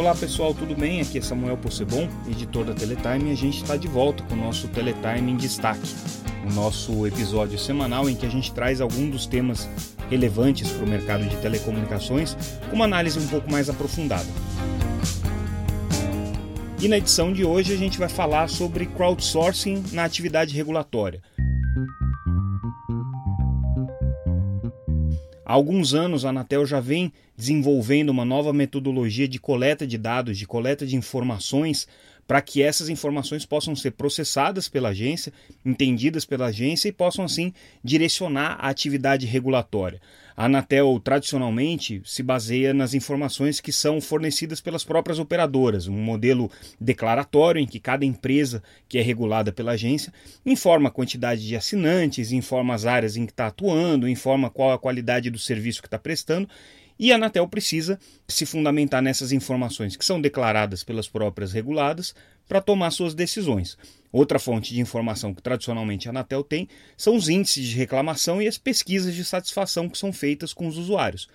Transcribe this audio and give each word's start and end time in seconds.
Olá 0.00 0.14
pessoal, 0.14 0.54
tudo 0.54 0.74
bem? 0.74 1.02
Aqui 1.02 1.18
é 1.18 1.20
Samuel 1.20 1.58
Possebon, 1.58 2.08
editor 2.26 2.64
da 2.64 2.72
Teletime, 2.72 3.28
e 3.28 3.32
a 3.32 3.36
gente 3.36 3.58
está 3.58 3.76
de 3.76 3.86
volta 3.86 4.22
com 4.22 4.32
o 4.32 4.36
nosso 4.38 4.66
Teletime 4.68 5.30
em 5.30 5.36
Destaque, 5.36 5.94
o 6.48 6.54
nosso 6.54 7.06
episódio 7.06 7.58
semanal 7.58 8.08
em 8.08 8.16
que 8.16 8.24
a 8.24 8.28
gente 8.30 8.50
traz 8.50 8.80
alguns 8.80 9.10
dos 9.10 9.26
temas 9.26 9.68
relevantes 10.08 10.70
para 10.70 10.86
o 10.86 10.88
mercado 10.88 11.28
de 11.28 11.36
telecomunicações 11.36 12.34
com 12.70 12.76
uma 12.76 12.86
análise 12.86 13.18
um 13.18 13.28
pouco 13.28 13.52
mais 13.52 13.68
aprofundada. 13.68 14.24
E 16.80 16.88
na 16.88 16.96
edição 16.96 17.30
de 17.30 17.44
hoje 17.44 17.74
a 17.74 17.76
gente 17.76 17.98
vai 17.98 18.08
falar 18.08 18.48
sobre 18.48 18.86
crowdsourcing 18.86 19.84
na 19.92 20.04
atividade 20.04 20.56
regulatória. 20.56 21.20
Há 25.50 25.52
alguns 25.52 25.94
anos, 25.94 26.24
a 26.24 26.28
Anatel 26.28 26.64
já 26.64 26.78
vem 26.78 27.12
desenvolvendo 27.36 28.10
uma 28.10 28.24
nova 28.24 28.52
metodologia 28.52 29.26
de 29.26 29.40
coleta 29.40 29.84
de 29.84 29.98
dados, 29.98 30.38
de 30.38 30.46
coleta 30.46 30.86
de 30.86 30.94
informações, 30.94 31.88
para 32.30 32.40
que 32.40 32.62
essas 32.62 32.88
informações 32.88 33.44
possam 33.44 33.74
ser 33.74 33.90
processadas 33.90 34.68
pela 34.68 34.90
agência, 34.90 35.32
entendidas 35.66 36.24
pela 36.24 36.46
agência 36.46 36.88
e 36.88 36.92
possam 36.92 37.24
assim 37.24 37.52
direcionar 37.82 38.56
a 38.60 38.68
atividade 38.68 39.26
regulatória. 39.26 40.00
A 40.36 40.44
Anatel 40.44 41.00
tradicionalmente 41.02 42.00
se 42.04 42.22
baseia 42.22 42.72
nas 42.72 42.94
informações 42.94 43.60
que 43.60 43.72
são 43.72 44.00
fornecidas 44.00 44.60
pelas 44.60 44.84
próprias 44.84 45.18
operadoras, 45.18 45.88
um 45.88 46.00
modelo 46.00 46.48
declaratório 46.80 47.60
em 47.60 47.66
que 47.66 47.80
cada 47.80 48.04
empresa 48.04 48.62
que 48.88 48.96
é 48.96 49.02
regulada 49.02 49.50
pela 49.50 49.72
agência 49.72 50.12
informa 50.46 50.88
a 50.88 50.92
quantidade 50.92 51.44
de 51.44 51.56
assinantes, 51.56 52.30
informa 52.30 52.74
as 52.74 52.86
áreas 52.86 53.16
em 53.16 53.26
que 53.26 53.32
está 53.32 53.48
atuando, 53.48 54.08
informa 54.08 54.48
qual 54.48 54.70
a 54.70 54.78
qualidade 54.78 55.30
do 55.30 55.38
serviço 55.38 55.82
que 55.82 55.88
está 55.88 55.98
prestando 55.98 56.48
e 57.00 57.10
a 57.10 57.14
Anatel 57.14 57.48
precisa 57.48 57.98
se 58.28 58.44
fundamentar 58.44 59.00
nessas 59.00 59.32
informações 59.32 59.96
que 59.96 60.04
são 60.04 60.20
declaradas 60.20 60.84
pelas 60.84 61.08
próprias 61.08 61.50
reguladas 61.50 62.14
para 62.46 62.60
tomar 62.60 62.90
suas 62.90 63.14
decisões. 63.14 63.78
Outra 64.12 64.38
fonte 64.38 64.74
de 64.74 64.80
informação 64.80 65.32
que 65.32 65.40
tradicionalmente 65.40 66.08
a 66.08 66.10
Anatel 66.10 66.44
tem 66.44 66.68
são 66.98 67.16
os 67.16 67.30
índices 67.30 67.68
de 67.68 67.76
reclamação 67.76 68.42
e 68.42 68.46
as 68.46 68.58
pesquisas 68.58 69.14
de 69.14 69.24
satisfação 69.24 69.88
que 69.88 69.96
são 69.96 70.12
feitas 70.12 70.52
com 70.52 70.66
os 70.66 70.76
usuários. 70.76 71.26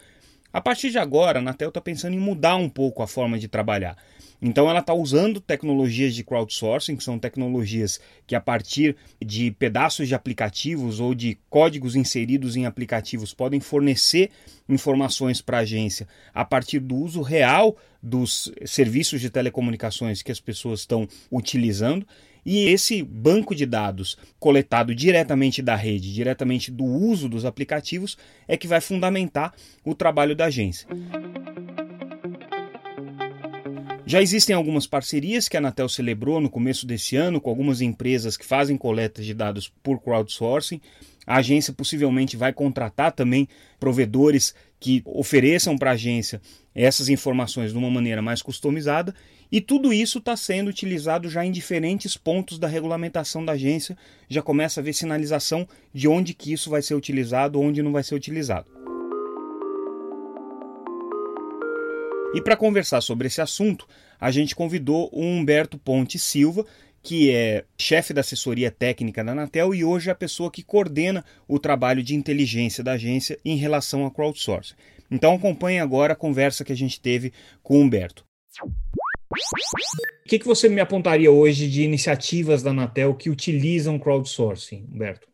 A 0.55 0.61
partir 0.61 0.89
de 0.89 0.97
agora, 0.97 1.37
a 1.37 1.41
Anatel 1.41 1.67
está 1.67 1.81
pensando 1.81 2.13
em 2.13 2.17
mudar 2.17 2.55
um 2.55 2.69
pouco 2.69 3.03
a 3.03 3.07
forma 3.07 3.37
de 3.37 3.45
trabalhar. 3.45 3.97
Então 4.41 4.69
ela 4.69 4.79
está 4.79 4.93
usando 4.93 5.41
tecnologias 5.41 6.15
de 6.15 6.23
crowdsourcing, 6.23 6.95
que 6.95 7.03
são 7.03 7.19
tecnologias 7.19 7.99
que 8.25 8.35
a 8.35 8.39
partir 8.39 8.95
de 9.19 9.51
pedaços 9.51 10.07
de 10.07 10.15
aplicativos 10.15 11.01
ou 11.01 11.13
de 11.13 11.37
códigos 11.49 11.93
inseridos 11.93 12.55
em 12.55 12.65
aplicativos 12.65 13.33
podem 13.33 13.59
fornecer 13.59 14.31
informações 14.69 15.41
para 15.41 15.57
a 15.57 15.61
agência 15.61 16.07
a 16.33 16.45
partir 16.45 16.79
do 16.79 16.95
uso 16.95 17.21
real 17.21 17.75
dos 18.01 18.49
serviços 18.65 19.19
de 19.19 19.29
telecomunicações 19.29 20.21
que 20.21 20.31
as 20.31 20.39
pessoas 20.39 20.79
estão 20.79 21.05
utilizando. 21.29 22.07
E 22.45 22.67
esse 22.67 23.01
banco 23.01 23.55
de 23.55 23.65
dados 23.65 24.17
coletado 24.39 24.93
diretamente 24.93 25.61
da 25.61 25.75
rede, 25.75 26.13
diretamente 26.13 26.69
do 26.69 26.83
uso 26.83 27.27
dos 27.27 27.43
aplicativos, 27.43 28.17
é 28.47 28.55
que 28.55 28.67
vai 28.67 28.79
fundamentar 28.79 29.53
o 29.83 29.95
trabalho 29.95 30.35
da 30.35 30.45
agência. 30.45 30.87
Já 34.07 34.21
existem 34.21 34.55
algumas 34.55 34.85
parcerias 34.85 35.49
que 35.49 35.57
a 35.57 35.59
Anatel 35.59 35.89
celebrou 35.89 36.39
no 36.39 36.47
começo 36.47 36.85
desse 36.85 37.15
ano 37.15 37.41
com 37.41 37.49
algumas 37.49 37.81
empresas 37.81 38.37
que 38.37 38.45
fazem 38.45 38.77
coleta 38.77 39.23
de 39.23 39.33
dados 39.33 39.67
por 39.81 39.99
crowdsourcing. 39.99 40.79
A 41.25 41.37
agência 41.37 41.73
possivelmente 41.73 42.37
vai 42.37 42.53
contratar 42.53 43.11
também 43.11 43.47
provedores 43.79 44.53
que 44.79 45.01
ofereçam 45.05 45.77
para 45.77 45.91
a 45.91 45.93
agência 45.93 46.41
essas 46.73 47.09
informações 47.09 47.71
de 47.71 47.77
uma 47.77 47.89
maneira 47.89 48.21
mais 48.21 48.41
customizada, 48.41 49.15
e 49.51 49.61
tudo 49.61 49.93
isso 49.93 50.17
está 50.17 50.35
sendo 50.35 50.67
utilizado 50.67 51.29
já 51.29 51.45
em 51.45 51.51
diferentes 51.51 52.17
pontos 52.17 52.59
da 52.59 52.67
regulamentação 52.67 53.45
da 53.45 53.53
agência. 53.53 53.97
Já 54.27 54.41
começa 54.41 54.81
a 54.81 54.83
ver 54.83 54.93
sinalização 54.93 55.67
de 55.93 56.07
onde 56.07 56.33
que 56.33 56.51
isso 56.51 56.69
vai 56.69 56.81
ser 56.81 56.95
utilizado, 56.95 57.59
onde 57.59 57.81
não 57.81 57.91
vai 57.91 58.03
ser 58.03 58.15
utilizado. 58.15 58.67
E 62.33 62.41
para 62.41 62.57
conversar 62.57 62.99
sobre 62.99 63.27
esse 63.27 63.39
assunto, 63.39 63.87
a 64.19 64.29
gente 64.29 64.55
convidou 64.55 65.09
o 65.13 65.21
Humberto 65.21 65.77
Ponte 65.77 66.19
Silva, 66.19 66.65
que 67.05 67.31
é 67.31 67.63
chefe 67.77 68.11
da 68.13 68.21
assessoria 68.21 68.71
técnica 68.71 69.23
da 69.23 69.33
Anatel 69.33 69.75
e 69.75 69.85
hoje 69.85 70.09
é 70.09 70.11
a 70.11 70.15
pessoa 70.15 70.49
que 70.49 70.63
coordena 70.63 71.23
o 71.47 71.59
trabalho 71.59 72.01
de 72.01 72.15
inteligência 72.15 72.83
da 72.83 72.93
agência 72.93 73.37
em 73.45 73.55
relação 73.55 74.07
a 74.07 74.11
crowdsourcing. 74.11 74.73
Então 75.11 75.35
acompanhe 75.35 75.79
agora 75.79 76.13
a 76.13 76.15
conversa 76.15 76.65
que 76.65 76.73
a 76.73 76.75
gente 76.75 76.99
teve 76.99 77.31
com 77.61 77.77
o 77.77 77.81
Humberto. 77.81 78.25
O 78.59 80.27
que, 80.27 80.39
que 80.39 80.47
você 80.47 80.67
me 80.67 80.81
apontaria 80.81 81.31
hoje 81.31 81.69
de 81.69 81.83
iniciativas 81.83 82.63
da 82.63 82.71
Anatel 82.71 83.13
que 83.13 83.29
utilizam 83.29 83.99
crowdsourcing, 83.99 84.87
Humberto? 84.91 85.27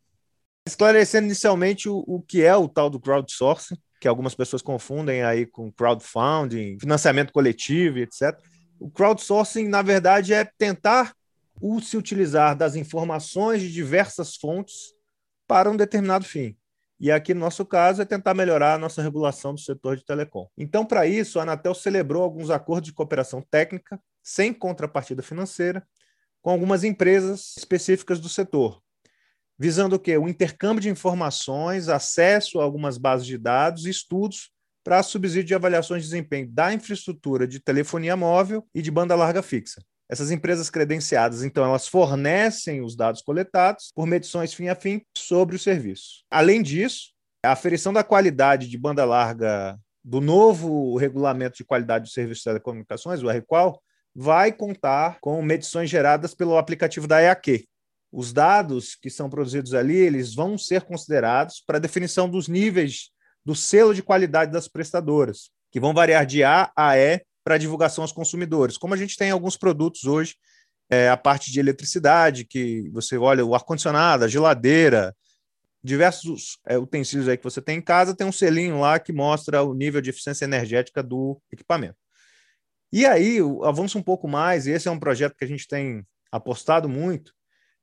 Esclarecendo 0.67 1.27
inicialmente 1.27 1.87
o, 1.87 2.03
o 2.05 2.21
que 2.21 2.43
é 2.43 2.53
o 2.53 2.67
tal 2.67 2.89
do 2.89 2.99
crowdsourcing, 2.99 3.77
que 4.01 4.09
algumas 4.09 4.35
pessoas 4.35 4.61
confundem 4.61 5.23
aí 5.23 5.45
com 5.45 5.71
crowdfunding, 5.71 6.77
financiamento 6.77 7.31
coletivo, 7.31 7.99
etc. 7.99 8.37
O 8.77 8.91
crowdsourcing, 8.91 9.69
na 9.69 9.81
verdade, 9.81 10.33
é 10.33 10.43
tentar 10.43 11.13
o 11.61 11.79
se 11.79 11.95
utilizar 11.95 12.55
das 12.57 12.75
informações 12.75 13.61
de 13.61 13.71
diversas 13.71 14.35
fontes 14.35 14.93
para 15.47 15.69
um 15.69 15.77
determinado 15.77 16.25
fim. 16.25 16.57
E 16.99 17.11
aqui, 17.11 17.33
no 17.33 17.39
nosso 17.39 17.65
caso, 17.65 18.01
é 18.01 18.05
tentar 18.05 18.33
melhorar 18.33 18.75
a 18.75 18.77
nossa 18.77 19.01
regulação 19.01 19.53
do 19.53 19.59
setor 19.59 19.97
de 19.97 20.05
telecom. 20.05 20.47
Então, 20.57 20.85
para 20.85 21.07
isso, 21.07 21.39
a 21.39 21.43
Anatel 21.43 21.73
celebrou 21.73 22.23
alguns 22.23 22.49
acordos 22.49 22.89
de 22.89 22.93
cooperação 22.93 23.41
técnica, 23.41 23.99
sem 24.21 24.53
contrapartida 24.53 25.23
financeira, 25.23 25.85
com 26.41 26.51
algumas 26.51 26.83
empresas 26.83 27.55
específicas 27.57 28.19
do 28.19 28.29
setor, 28.29 28.81
visando 29.57 29.95
o 29.95 29.99
quê? 29.99 30.17
O 30.17 30.27
intercâmbio 30.27 30.81
de 30.81 30.89
informações, 30.89 31.87
acesso 31.87 32.59
a 32.59 32.63
algumas 32.63 32.97
bases 32.97 33.27
de 33.27 33.37
dados 33.37 33.85
e 33.85 33.89
estudos 33.89 34.51
para 34.83 35.03
subsídio 35.03 35.43
de 35.43 35.55
avaliações 35.55 36.03
de 36.03 36.09
desempenho 36.09 36.51
da 36.51 36.73
infraestrutura 36.73 37.47
de 37.47 37.59
telefonia 37.59 38.15
móvel 38.15 38.67
e 38.73 38.81
de 38.81 38.89
banda 38.89 39.15
larga 39.15 39.43
fixa. 39.43 39.81
Essas 40.11 40.29
empresas 40.29 40.69
credenciadas, 40.69 41.41
então, 41.41 41.63
elas 41.63 41.87
fornecem 41.87 42.81
os 42.81 42.97
dados 42.97 43.21
coletados 43.21 43.91
por 43.95 44.05
medições 44.05 44.53
fim 44.53 44.67
a 44.67 44.75
fim 44.75 45.01
sobre 45.17 45.55
o 45.55 45.59
serviço. 45.59 46.23
Além 46.29 46.61
disso, 46.61 47.11
a 47.43 47.53
aferição 47.53 47.93
da 47.93 48.03
qualidade 48.03 48.67
de 48.67 48.77
banda 48.77 49.05
larga 49.05 49.79
do 50.03 50.19
novo 50.19 50.97
regulamento 50.97 51.57
de 51.57 51.63
qualidade 51.63 52.05
de 52.05 52.11
serviços 52.11 52.39
de 52.39 52.49
telecomunicações, 52.49 53.23
o 53.23 53.29
RQual, 53.29 53.81
vai 54.13 54.51
contar 54.51 55.17
com 55.21 55.41
medições 55.41 55.89
geradas 55.89 56.33
pelo 56.33 56.57
aplicativo 56.57 57.07
da 57.07 57.21
EAQ, 57.21 57.63
os 58.11 58.33
dados 58.33 58.95
que 58.95 59.09
são 59.09 59.29
produzidos 59.29 59.73
ali, 59.73 59.95
eles 59.95 60.35
vão 60.35 60.57
ser 60.57 60.81
considerados 60.81 61.63
para 61.65 61.77
a 61.77 61.81
definição 61.81 62.29
dos 62.29 62.49
níveis 62.49 63.09
do 63.45 63.55
selo 63.55 63.93
de 63.93 64.03
qualidade 64.03 64.51
das 64.51 64.67
prestadoras, 64.67 65.49
que 65.71 65.79
vão 65.79 65.93
variar 65.93 66.25
de 66.25 66.43
A 66.43 66.69
a 66.75 66.97
E 66.97 67.23
para 67.43 67.57
divulgação 67.57 68.03
aos 68.03 68.11
consumidores. 68.11 68.77
Como 68.77 68.93
a 68.93 68.97
gente 68.97 69.17
tem 69.17 69.31
alguns 69.31 69.57
produtos 69.57 70.05
hoje, 70.05 70.35
é, 70.89 71.09
a 71.09 71.17
parte 71.17 71.51
de 71.51 71.59
eletricidade, 71.59 72.45
que 72.45 72.89
você 72.89 73.17
olha 73.17 73.45
o 73.45 73.55
ar-condicionado, 73.55 74.25
a 74.25 74.27
geladeira, 74.27 75.15
diversos 75.83 76.59
é, 76.67 76.77
utensílios 76.77 77.27
aí 77.27 77.37
que 77.37 77.43
você 77.43 77.61
tem 77.61 77.77
em 77.77 77.81
casa, 77.81 78.15
tem 78.15 78.27
um 78.27 78.31
selinho 78.31 78.79
lá 78.79 78.99
que 78.99 79.11
mostra 79.11 79.63
o 79.63 79.73
nível 79.73 80.01
de 80.01 80.09
eficiência 80.09 80.45
energética 80.45 81.01
do 81.01 81.41
equipamento. 81.51 81.95
E 82.91 83.05
aí, 83.05 83.39
avança 83.63 83.97
um 83.97 84.03
pouco 84.03 84.27
mais, 84.27 84.67
e 84.67 84.71
esse 84.71 84.87
é 84.87 84.91
um 84.91 84.99
projeto 84.99 85.35
que 85.37 85.45
a 85.45 85.47
gente 85.47 85.67
tem 85.67 86.05
apostado 86.29 86.89
muito, 86.89 87.33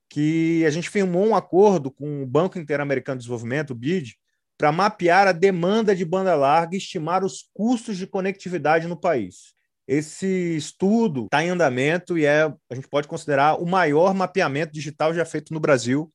que 0.08 0.64
a 0.66 0.70
gente 0.70 0.90
firmou 0.90 1.26
um 1.26 1.34
acordo 1.34 1.90
com 1.90 2.22
o 2.22 2.26
Banco 2.26 2.58
Interamericano 2.58 3.18
de 3.18 3.22
Desenvolvimento, 3.22 3.70
o 3.70 3.74
BID, 3.74 4.16
para 4.58 4.72
mapear 4.72 5.28
a 5.28 5.32
demanda 5.32 5.94
de 5.94 6.04
banda 6.04 6.34
larga 6.34 6.74
e 6.74 6.78
estimar 6.78 7.24
os 7.24 7.48
custos 7.54 7.96
de 7.96 8.08
conectividade 8.08 8.88
no 8.88 9.00
país. 9.00 9.54
Esse 9.86 10.56
estudo 10.56 11.24
está 11.24 11.42
em 11.42 11.48
andamento 11.48 12.18
e 12.18 12.26
é, 12.26 12.42
a 12.42 12.74
gente 12.74 12.88
pode 12.88 13.06
considerar 13.06 13.54
o 13.54 13.64
maior 13.64 14.12
mapeamento 14.12 14.72
digital 14.72 15.14
já 15.14 15.24
feito 15.24 15.54
no 15.54 15.60
Brasil, 15.60 16.12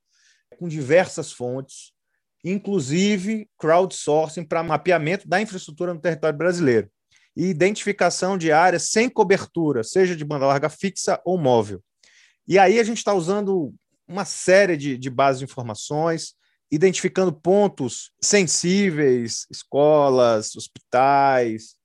com 0.59 0.67
diversas 0.67 1.31
fontes, 1.31 1.93
inclusive 2.43 3.49
crowdsourcing 3.57 4.43
para 4.43 4.61
mapeamento 4.61 5.27
da 5.27 5.41
infraestrutura 5.41 5.93
no 5.93 6.01
território 6.01 6.37
brasileiro 6.37 6.91
e 7.35 7.45
identificação 7.45 8.37
de 8.37 8.51
áreas 8.51 8.89
sem 8.89 9.09
cobertura, 9.09 9.83
seja 9.83 10.15
de 10.15 10.23
banda 10.23 10.45
larga 10.45 10.69
fixa 10.69 11.19
ou 11.25 11.37
móvel. 11.37 11.81
E 12.47 12.59
aí 12.59 12.79
a 12.79 12.83
gente 12.83 12.97
está 12.97 13.13
usando 13.13 13.73
uma 14.07 14.25
série 14.25 14.77
de, 14.77 14.97
de 14.97 15.09
bases 15.09 15.39
de 15.39 15.45
informações, 15.45 16.35
identificando 16.73 17.31
pontos 17.31 18.11
sensíveis, 18.19 19.45
escolas, 19.51 20.55
hospitais, 20.55 21.75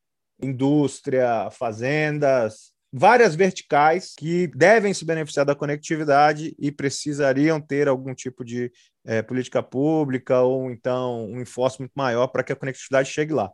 indústria, 0.40 1.50
fazendas, 1.50 2.72
várias 2.90 3.34
verticais 3.34 4.14
que 4.16 4.46
devem 4.46 4.94
se 4.94 5.04
beneficiar 5.04 5.44
da 5.44 5.54
conectividade 5.54 6.56
e 6.58 6.72
precisariam 6.72 7.60
ter 7.60 7.86
algum 7.86 8.14
tipo 8.14 8.42
de 8.42 8.72
é, 9.04 9.20
política 9.20 9.62
pública 9.62 10.40
ou 10.40 10.70
então 10.70 11.26
um 11.26 11.38
enforcement 11.38 11.90
maior 11.94 12.28
para 12.28 12.42
que 12.42 12.54
a 12.54 12.56
conectividade 12.56 13.10
chegue 13.10 13.34
lá. 13.34 13.52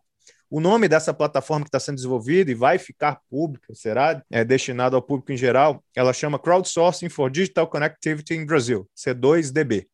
O 0.49 0.61
nome 0.61 0.87
dessa 0.87 1.13
plataforma 1.13 1.65
que 1.65 1.69
está 1.69 1.81
sendo 1.81 1.97
desenvolvida 1.97 2.53
e 2.53 2.55
vai 2.55 2.79
ficar 2.79 3.19
pública, 3.29 3.75
será 3.75 4.23
é, 4.31 4.45
destinado 4.45 4.95
ao 4.95 5.03
público 5.03 5.33
em 5.33 5.37
geral, 5.37 5.83
ela 5.97 6.13
chama 6.13 6.39
Crowdsourcing 6.39 7.09
for 7.09 7.29
Digital 7.29 7.67
Connectivity 7.67 8.35
in 8.35 8.47
Brazil, 8.47 8.89
C2DB. 8.97 9.89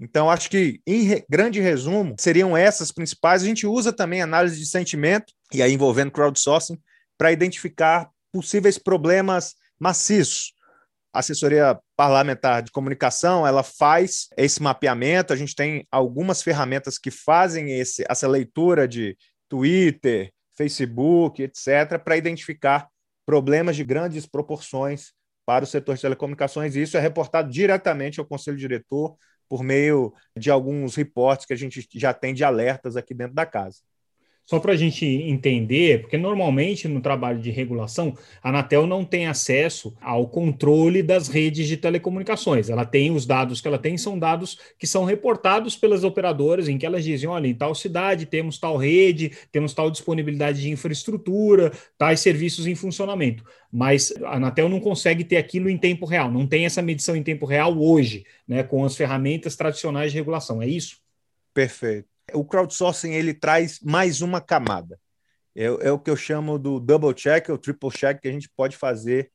Então, 0.00 0.30
acho 0.30 0.48
que, 0.48 0.80
em 0.86 1.02
re 1.02 1.24
grande 1.28 1.60
resumo, 1.60 2.14
seriam 2.18 2.56
essas 2.56 2.92
principais. 2.92 3.42
A 3.42 3.46
gente 3.46 3.66
usa 3.66 3.92
também 3.92 4.22
análise 4.22 4.58
de 4.58 4.66
sentimento, 4.66 5.32
e 5.52 5.60
aí 5.60 5.72
envolvendo 5.72 6.12
crowdsourcing, 6.12 6.78
para 7.16 7.32
identificar 7.32 8.08
possíveis 8.32 8.78
problemas 8.78 9.54
maciços. 9.78 10.52
A 11.12 11.18
assessoria 11.18 11.78
parlamentar 11.96 12.62
de 12.62 12.70
comunicação, 12.70 13.46
ela 13.46 13.62
faz 13.62 14.28
esse 14.36 14.62
mapeamento, 14.62 15.32
a 15.32 15.36
gente 15.36 15.54
tem 15.54 15.86
algumas 15.90 16.42
ferramentas 16.42 16.96
que 16.98 17.10
fazem 17.10 17.80
esse, 17.80 18.04
essa 18.08 18.28
leitura 18.28 18.86
de 18.86 19.16
Twitter, 19.48 20.32
Facebook, 20.56 21.42
etc., 21.42 21.98
para 22.02 22.16
identificar 22.16 22.88
problemas 23.26 23.74
de 23.74 23.84
grandes 23.84 24.26
proporções 24.26 25.12
para 25.44 25.64
o 25.64 25.66
setor 25.66 25.96
de 25.96 26.02
telecomunicações, 26.02 26.76
e 26.76 26.82
isso 26.82 26.96
é 26.96 27.00
reportado 27.00 27.50
diretamente 27.50 28.20
ao 28.20 28.26
conselho 28.26 28.56
diretor 28.56 29.16
por 29.48 29.62
meio 29.62 30.12
de 30.36 30.50
alguns 30.50 30.94
reportes 30.94 31.46
que 31.46 31.52
a 31.52 31.56
gente 31.56 31.86
já 31.94 32.12
tem 32.12 32.34
de 32.34 32.44
alertas 32.44 32.96
aqui 32.96 33.14
dentro 33.14 33.34
da 33.34 33.46
casa. 33.46 33.80
Só 34.48 34.58
para 34.58 34.72
a 34.72 34.76
gente 34.76 35.04
entender, 35.04 36.00
porque 36.00 36.16
normalmente 36.16 36.88
no 36.88 37.02
trabalho 37.02 37.38
de 37.38 37.50
regulação, 37.50 38.16
a 38.42 38.48
Anatel 38.48 38.86
não 38.86 39.04
tem 39.04 39.26
acesso 39.26 39.94
ao 40.00 40.26
controle 40.26 41.02
das 41.02 41.28
redes 41.28 41.68
de 41.68 41.76
telecomunicações. 41.76 42.70
Ela 42.70 42.86
tem 42.86 43.10
os 43.10 43.26
dados 43.26 43.60
que 43.60 43.68
ela 43.68 43.78
tem, 43.78 43.98
são 43.98 44.18
dados 44.18 44.58
que 44.78 44.86
são 44.86 45.04
reportados 45.04 45.76
pelas 45.76 46.02
operadoras, 46.02 46.66
em 46.66 46.78
que 46.78 46.86
elas 46.86 47.04
dizem: 47.04 47.28
olha, 47.28 47.46
em 47.46 47.52
tal 47.52 47.74
cidade 47.74 48.24
temos 48.24 48.58
tal 48.58 48.78
rede, 48.78 49.32
temos 49.52 49.74
tal 49.74 49.90
disponibilidade 49.90 50.62
de 50.62 50.70
infraestrutura, 50.70 51.70
tais 51.98 52.20
serviços 52.20 52.66
em 52.66 52.74
funcionamento. 52.74 53.44
Mas 53.70 54.14
a 54.24 54.36
Anatel 54.36 54.70
não 54.70 54.80
consegue 54.80 55.24
ter 55.24 55.36
aquilo 55.36 55.68
em 55.68 55.76
tempo 55.76 56.06
real, 56.06 56.32
não 56.32 56.46
tem 56.46 56.64
essa 56.64 56.80
medição 56.80 57.14
em 57.14 57.22
tempo 57.22 57.44
real 57.44 57.78
hoje, 57.78 58.24
né, 58.46 58.62
com 58.62 58.82
as 58.82 58.96
ferramentas 58.96 59.56
tradicionais 59.56 60.10
de 60.10 60.16
regulação. 60.16 60.62
É 60.62 60.66
isso? 60.66 60.96
Perfeito 61.52 62.17
o 62.32 62.44
crowdsourcing 62.44 63.12
ele 63.12 63.34
traz 63.34 63.80
mais 63.80 64.20
uma 64.20 64.40
camada. 64.40 64.98
É, 65.54 65.64
é, 65.64 65.92
o 65.92 65.98
que 65.98 66.10
eu 66.10 66.16
chamo 66.16 66.58
do 66.58 66.78
double 66.78 67.14
check 67.14 67.48
ou 67.48 67.58
triple 67.58 67.90
check 67.90 68.20
que 68.20 68.28
a 68.28 68.32
gente 68.32 68.48
pode 68.48 68.76
fazer 68.76 69.30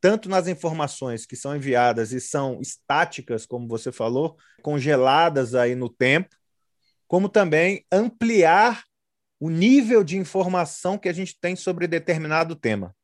tanto 0.00 0.28
nas 0.28 0.46
informações 0.46 1.24
que 1.24 1.34
são 1.34 1.56
enviadas 1.56 2.12
e 2.12 2.20
são 2.20 2.60
estáticas, 2.60 3.46
como 3.46 3.66
você 3.66 3.90
falou, 3.90 4.36
congeladas 4.62 5.54
aí 5.54 5.74
no 5.74 5.88
tempo, 5.88 6.36
como 7.08 7.28
também 7.28 7.84
ampliar 7.90 8.84
o 9.40 9.50
nível 9.50 10.04
de 10.04 10.16
informação 10.16 10.98
que 10.98 11.08
a 11.08 11.12
gente 11.12 11.38
tem 11.40 11.56
sobre 11.56 11.86
determinado 11.86 12.54
tema. 12.54 12.94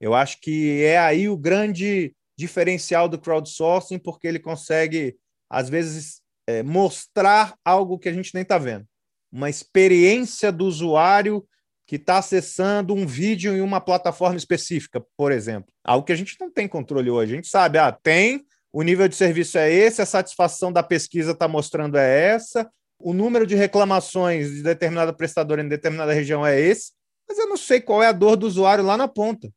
Eu 0.00 0.14
acho 0.14 0.40
que 0.40 0.82
é 0.82 0.98
aí 0.98 1.28
o 1.28 1.36
grande 1.36 2.14
diferencial 2.36 3.08
do 3.08 3.18
crowdsourcing, 3.18 3.98
porque 3.98 4.26
ele 4.26 4.38
consegue, 4.38 5.16
às 5.48 5.68
vezes, 5.68 6.20
é, 6.46 6.62
mostrar 6.62 7.54
algo 7.64 7.98
que 7.98 8.08
a 8.08 8.12
gente 8.12 8.32
nem 8.34 8.42
está 8.42 8.58
vendo. 8.58 8.86
Uma 9.32 9.50
experiência 9.50 10.52
do 10.52 10.64
usuário 10.64 11.46
que 11.86 11.96
está 11.96 12.18
acessando 12.18 12.94
um 12.94 13.06
vídeo 13.06 13.52
em 13.52 13.60
uma 13.60 13.80
plataforma 13.80 14.36
específica, 14.36 15.04
por 15.16 15.32
exemplo. 15.32 15.72
Algo 15.84 16.06
que 16.06 16.12
a 16.12 16.16
gente 16.16 16.36
não 16.40 16.50
tem 16.50 16.66
controle 16.66 17.10
hoje. 17.10 17.32
A 17.32 17.36
gente 17.36 17.48
sabe, 17.48 17.78
ah, 17.78 17.92
tem, 17.92 18.44
o 18.72 18.82
nível 18.82 19.06
de 19.06 19.14
serviço 19.14 19.58
é 19.58 19.70
esse, 19.70 20.00
a 20.00 20.06
satisfação 20.06 20.72
da 20.72 20.82
pesquisa 20.82 21.32
está 21.32 21.46
mostrando 21.46 21.96
é 21.96 22.30
essa, 22.30 22.70
o 22.98 23.12
número 23.12 23.46
de 23.46 23.54
reclamações 23.54 24.50
de 24.50 24.62
determinada 24.62 25.12
prestadora 25.12 25.62
em 25.62 25.68
determinada 25.68 26.12
região 26.12 26.44
é 26.44 26.58
esse, 26.58 26.92
mas 27.28 27.38
eu 27.38 27.46
não 27.46 27.56
sei 27.56 27.80
qual 27.80 28.02
é 28.02 28.06
a 28.06 28.12
dor 28.12 28.36
do 28.36 28.46
usuário 28.46 28.84
lá 28.84 28.96
na 28.96 29.06
ponta. 29.06 29.50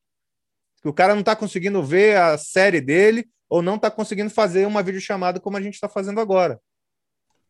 Que 0.81 0.89
o 0.89 0.93
cara 0.93 1.13
não 1.13 1.21
está 1.21 1.35
conseguindo 1.35 1.81
ver 1.81 2.17
a 2.17 2.37
série 2.37 2.81
dele 2.81 3.27
ou 3.49 3.61
não 3.61 3.75
está 3.75 3.89
conseguindo 3.89 4.29
fazer 4.29 4.65
uma 4.67 4.83
videochamada 4.83 5.39
como 5.39 5.57
a 5.57 5.61
gente 5.61 5.75
está 5.75 5.87
fazendo 5.87 6.19
agora. 6.19 6.59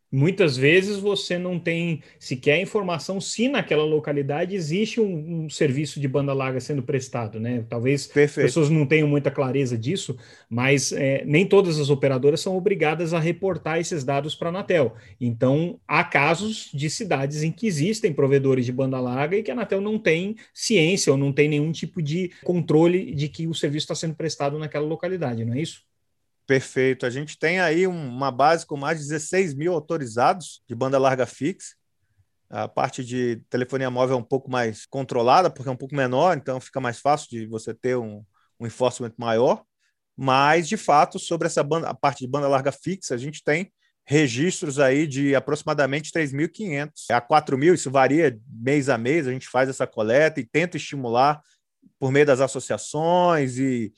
Muitas 0.10 0.56
vezes 0.56 0.98
você 0.98 1.38
não 1.38 1.60
tem 1.60 2.02
sequer 2.18 2.62
informação 2.62 3.20
se 3.20 3.50
naquela 3.50 3.84
localidade 3.84 4.56
existe 4.56 5.02
um, 5.02 5.44
um 5.44 5.50
serviço 5.50 6.00
de 6.00 6.08
banda 6.08 6.34
larga 6.34 6.62
sendo 6.62 6.82
prestado, 6.82 7.42
né? 7.42 7.66
Talvez 7.68 8.08
Perfeito. 8.08 8.46
as 8.46 8.54
pessoas 8.54 8.70
não 8.70 8.86
tenham 8.86 9.08
muita 9.08 9.30
clareza 9.30 9.78
disso, 9.78 10.18
mas 10.50 10.94
é, 10.94 11.26
nem 11.26 11.46
todas 11.46 11.78
as 11.78 11.90
operadoras 11.90 12.40
são 12.40 12.56
obrigadas 12.56 13.14
a 13.14 13.20
reportar 13.20 13.80
esses 13.80 14.06
dados 14.06 14.34
para 14.34 14.48
a 14.48 14.52
Anatel. 14.52 14.96
Então, 15.20 15.78
há 15.86 16.04
casos 16.06 16.70
de 16.74 16.90
cidades 16.90 17.44
em 17.44 17.52
que 17.52 17.68
existem 17.68 18.14
provedores 18.14 18.66
de 18.66 18.72
banda 18.72 19.00
larga 19.02 19.36
e 19.36 19.44
que 19.44 19.52
a 19.52 19.54
Anatel 19.54 19.82
não 19.82 20.00
tem 20.00 20.38
ciência 20.54 21.12
ou 21.12 21.18
não 21.18 21.34
tem 21.34 21.50
nenhum 21.50 21.72
tipo 21.74 22.02
de 22.02 22.32
controle 22.44 23.14
de 23.14 23.28
que 23.28 23.46
o 23.46 23.54
serviço 23.54 23.84
está 23.84 23.96
sendo 23.96 24.16
prestado 24.16 24.58
naquela 24.58 24.86
localidade, 24.86 25.44
não 25.44 25.54
é 25.54 25.62
isso? 25.62 25.87
Perfeito. 26.48 27.06
A 27.06 27.10
gente 27.10 27.38
tem 27.38 27.60
aí 27.60 27.86
uma 27.86 28.32
base 28.32 28.66
com 28.66 28.78
mais 28.78 29.00
de 29.00 29.08
16 29.10 29.54
mil 29.54 29.74
autorizados 29.74 30.64
de 30.66 30.74
banda 30.74 30.98
larga 30.98 31.26
fixa. 31.26 31.76
A 32.50 32.70
parte 32.70 33.04
de 33.04 33.42
telefonia 33.50 33.92
móvel 33.92 34.16
é 34.16 34.20
um 34.20 34.24
pouco 34.24 34.50
mais 34.50 34.86
controlada, 34.86 35.50
porque 35.50 35.68
é 35.68 35.72
um 35.72 35.78
pouco 35.78 35.94
menor, 35.94 36.38
então 36.38 36.62
fica 36.62 36.80
mais 36.80 37.00
fácil 37.02 37.30
de 37.30 37.46
você 37.46 37.74
ter 37.74 37.98
um, 37.98 38.24
um 38.58 38.66
enforcement 38.66 39.12
maior. 39.18 39.62
Mas, 40.16 40.70
de 40.70 40.78
fato, 40.78 41.20
sobre 41.20 41.48
essa 41.48 41.62
banda, 41.62 41.90
a 41.90 41.94
parte 41.94 42.20
de 42.20 42.28
banda 42.28 42.48
larga 42.48 42.72
fixa, 42.72 43.14
a 43.14 43.18
gente 43.18 43.44
tem 43.44 43.70
registros 44.06 44.80
aí 44.80 45.06
de 45.06 45.36
aproximadamente 45.36 46.14
3.500 46.14 46.92
a 47.12 47.22
4.000, 47.22 47.74
isso 47.74 47.92
varia 47.92 48.40
mês 48.50 48.88
a 48.88 48.98
mês, 48.98 49.28
a 49.28 49.32
gente 49.32 49.50
faz 49.50 49.68
essa 49.68 49.86
coleta 49.86 50.40
e 50.40 50.46
tenta 50.46 50.78
estimular 50.78 51.42
por 52.00 52.10
meio 52.10 52.26
das 52.26 52.40
associações 52.40 53.58
e 53.58 53.92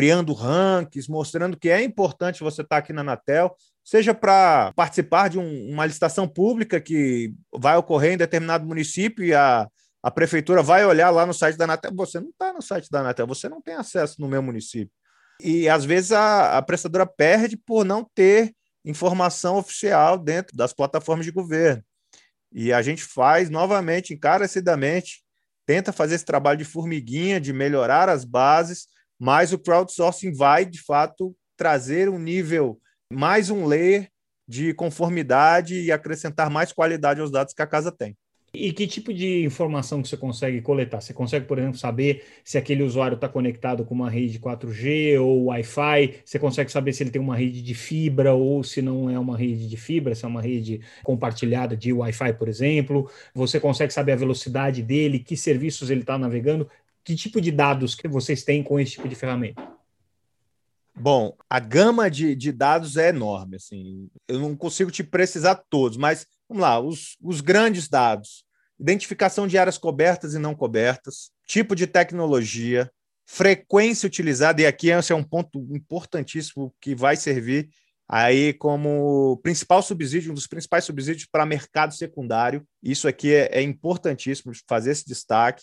criando 0.00 0.32
rankings, 0.32 1.10
mostrando 1.10 1.58
que 1.58 1.68
é 1.68 1.84
importante 1.84 2.42
você 2.42 2.62
estar 2.62 2.78
aqui 2.78 2.90
na 2.90 3.02
Anatel, 3.02 3.54
seja 3.84 4.14
para 4.14 4.72
participar 4.72 5.28
de 5.28 5.38
um, 5.38 5.70
uma 5.70 5.84
licitação 5.84 6.26
pública 6.26 6.80
que 6.80 7.34
vai 7.54 7.76
ocorrer 7.76 8.14
em 8.14 8.16
determinado 8.16 8.66
município 8.66 9.22
e 9.22 9.34
a, 9.34 9.68
a 10.02 10.10
prefeitura 10.10 10.62
vai 10.62 10.86
olhar 10.86 11.10
lá 11.10 11.26
no 11.26 11.34
site 11.34 11.58
da 11.58 11.64
Anatel. 11.64 11.92
Você 11.96 12.18
não 12.18 12.30
está 12.30 12.50
no 12.50 12.62
site 12.62 12.88
da 12.90 13.00
Anatel, 13.00 13.26
você 13.26 13.46
não 13.46 13.60
tem 13.60 13.74
acesso 13.74 14.18
no 14.22 14.26
meu 14.26 14.42
município. 14.42 14.90
E 15.38 15.68
às 15.68 15.84
vezes 15.84 16.12
a, 16.12 16.56
a 16.56 16.62
prestadora 16.62 17.04
perde 17.04 17.58
por 17.58 17.84
não 17.84 18.02
ter 18.14 18.54
informação 18.82 19.58
oficial 19.58 20.16
dentro 20.16 20.56
das 20.56 20.72
plataformas 20.72 21.26
de 21.26 21.32
governo. 21.32 21.84
E 22.50 22.72
a 22.72 22.80
gente 22.80 23.04
faz 23.04 23.50
novamente, 23.50 24.14
encarecidamente, 24.14 25.22
tenta 25.66 25.92
fazer 25.92 26.14
esse 26.14 26.24
trabalho 26.24 26.56
de 26.56 26.64
formiguinha, 26.64 27.38
de 27.38 27.52
melhorar 27.52 28.08
as 28.08 28.24
bases 28.24 28.86
mas 29.20 29.52
o 29.52 29.58
crowdsourcing 29.58 30.32
vai, 30.32 30.64
de 30.64 30.82
fato, 30.82 31.36
trazer 31.54 32.08
um 32.08 32.18
nível, 32.18 32.80
mais 33.12 33.50
um 33.50 33.66
layer 33.66 34.08
de 34.48 34.72
conformidade 34.72 35.78
e 35.78 35.92
acrescentar 35.92 36.48
mais 36.48 36.72
qualidade 36.72 37.20
aos 37.20 37.30
dados 37.30 37.52
que 37.52 37.60
a 37.60 37.66
casa 37.66 37.92
tem. 37.92 38.16
E 38.52 38.72
que 38.72 38.84
tipo 38.84 39.14
de 39.14 39.44
informação 39.44 40.02
que 40.02 40.08
você 40.08 40.16
consegue 40.16 40.60
coletar? 40.60 41.00
Você 41.00 41.14
consegue, 41.14 41.46
por 41.46 41.56
exemplo, 41.56 41.78
saber 41.78 42.24
se 42.42 42.58
aquele 42.58 42.82
usuário 42.82 43.14
está 43.14 43.28
conectado 43.28 43.84
com 43.84 43.94
uma 43.94 44.10
rede 44.10 44.40
4G 44.40 45.20
ou 45.20 45.44
Wi-Fi? 45.44 46.22
Você 46.24 46.36
consegue 46.36 46.72
saber 46.72 46.92
se 46.92 47.04
ele 47.04 47.10
tem 47.10 47.22
uma 47.22 47.36
rede 47.36 47.62
de 47.62 47.74
fibra 47.74 48.34
ou 48.34 48.64
se 48.64 48.82
não 48.82 49.08
é 49.08 49.16
uma 49.16 49.36
rede 49.36 49.68
de 49.68 49.76
fibra, 49.76 50.16
se 50.16 50.24
é 50.24 50.28
uma 50.28 50.42
rede 50.42 50.80
compartilhada 51.04 51.76
de 51.76 51.92
Wi-Fi, 51.92 52.32
por 52.32 52.48
exemplo? 52.48 53.08
Você 53.32 53.60
consegue 53.60 53.92
saber 53.92 54.12
a 54.12 54.16
velocidade 54.16 54.82
dele, 54.82 55.20
que 55.20 55.36
serviços 55.36 55.88
ele 55.88 56.00
está 56.00 56.18
navegando? 56.18 56.68
Que 57.04 57.14
tipo 57.16 57.40
de 57.40 57.50
dados 57.50 57.94
que 57.94 58.08
vocês 58.08 58.42
têm 58.44 58.62
com 58.62 58.78
esse 58.78 58.92
tipo 58.92 59.08
de 59.08 59.14
ferramenta? 59.14 59.70
Bom, 60.94 61.34
a 61.48 61.58
gama 61.58 62.10
de, 62.10 62.34
de 62.34 62.52
dados 62.52 62.96
é 62.96 63.08
enorme. 63.08 63.56
Assim, 63.56 64.10
eu 64.28 64.38
não 64.38 64.54
consigo 64.54 64.90
te 64.90 65.02
precisar 65.02 65.54
todos, 65.70 65.96
mas 65.96 66.26
vamos 66.48 66.62
lá: 66.62 66.78
os, 66.78 67.16
os 67.22 67.40
grandes 67.40 67.88
dados, 67.88 68.44
identificação 68.78 69.46
de 69.46 69.56
áreas 69.56 69.78
cobertas 69.78 70.34
e 70.34 70.38
não 70.38 70.54
cobertas, 70.54 71.30
tipo 71.46 71.74
de 71.74 71.86
tecnologia, 71.86 72.90
frequência 73.26 74.06
utilizada, 74.06 74.60
e 74.60 74.66
aqui 74.66 74.90
esse 74.90 75.12
é 75.12 75.16
um 75.16 75.24
ponto 75.24 75.58
importantíssimo 75.70 76.74
que 76.80 76.94
vai 76.94 77.16
servir 77.16 77.70
aí 78.08 78.52
como 78.54 79.38
principal 79.40 79.82
subsídio, 79.82 80.32
um 80.32 80.34
dos 80.34 80.48
principais 80.48 80.84
subsídios 80.84 81.28
para 81.30 81.46
mercado 81.46 81.94
secundário. 81.94 82.66
Isso 82.82 83.06
aqui 83.06 83.32
é, 83.32 83.48
é 83.52 83.62
importantíssimo 83.62 84.52
fazer 84.68 84.90
esse 84.90 85.06
destaque 85.06 85.62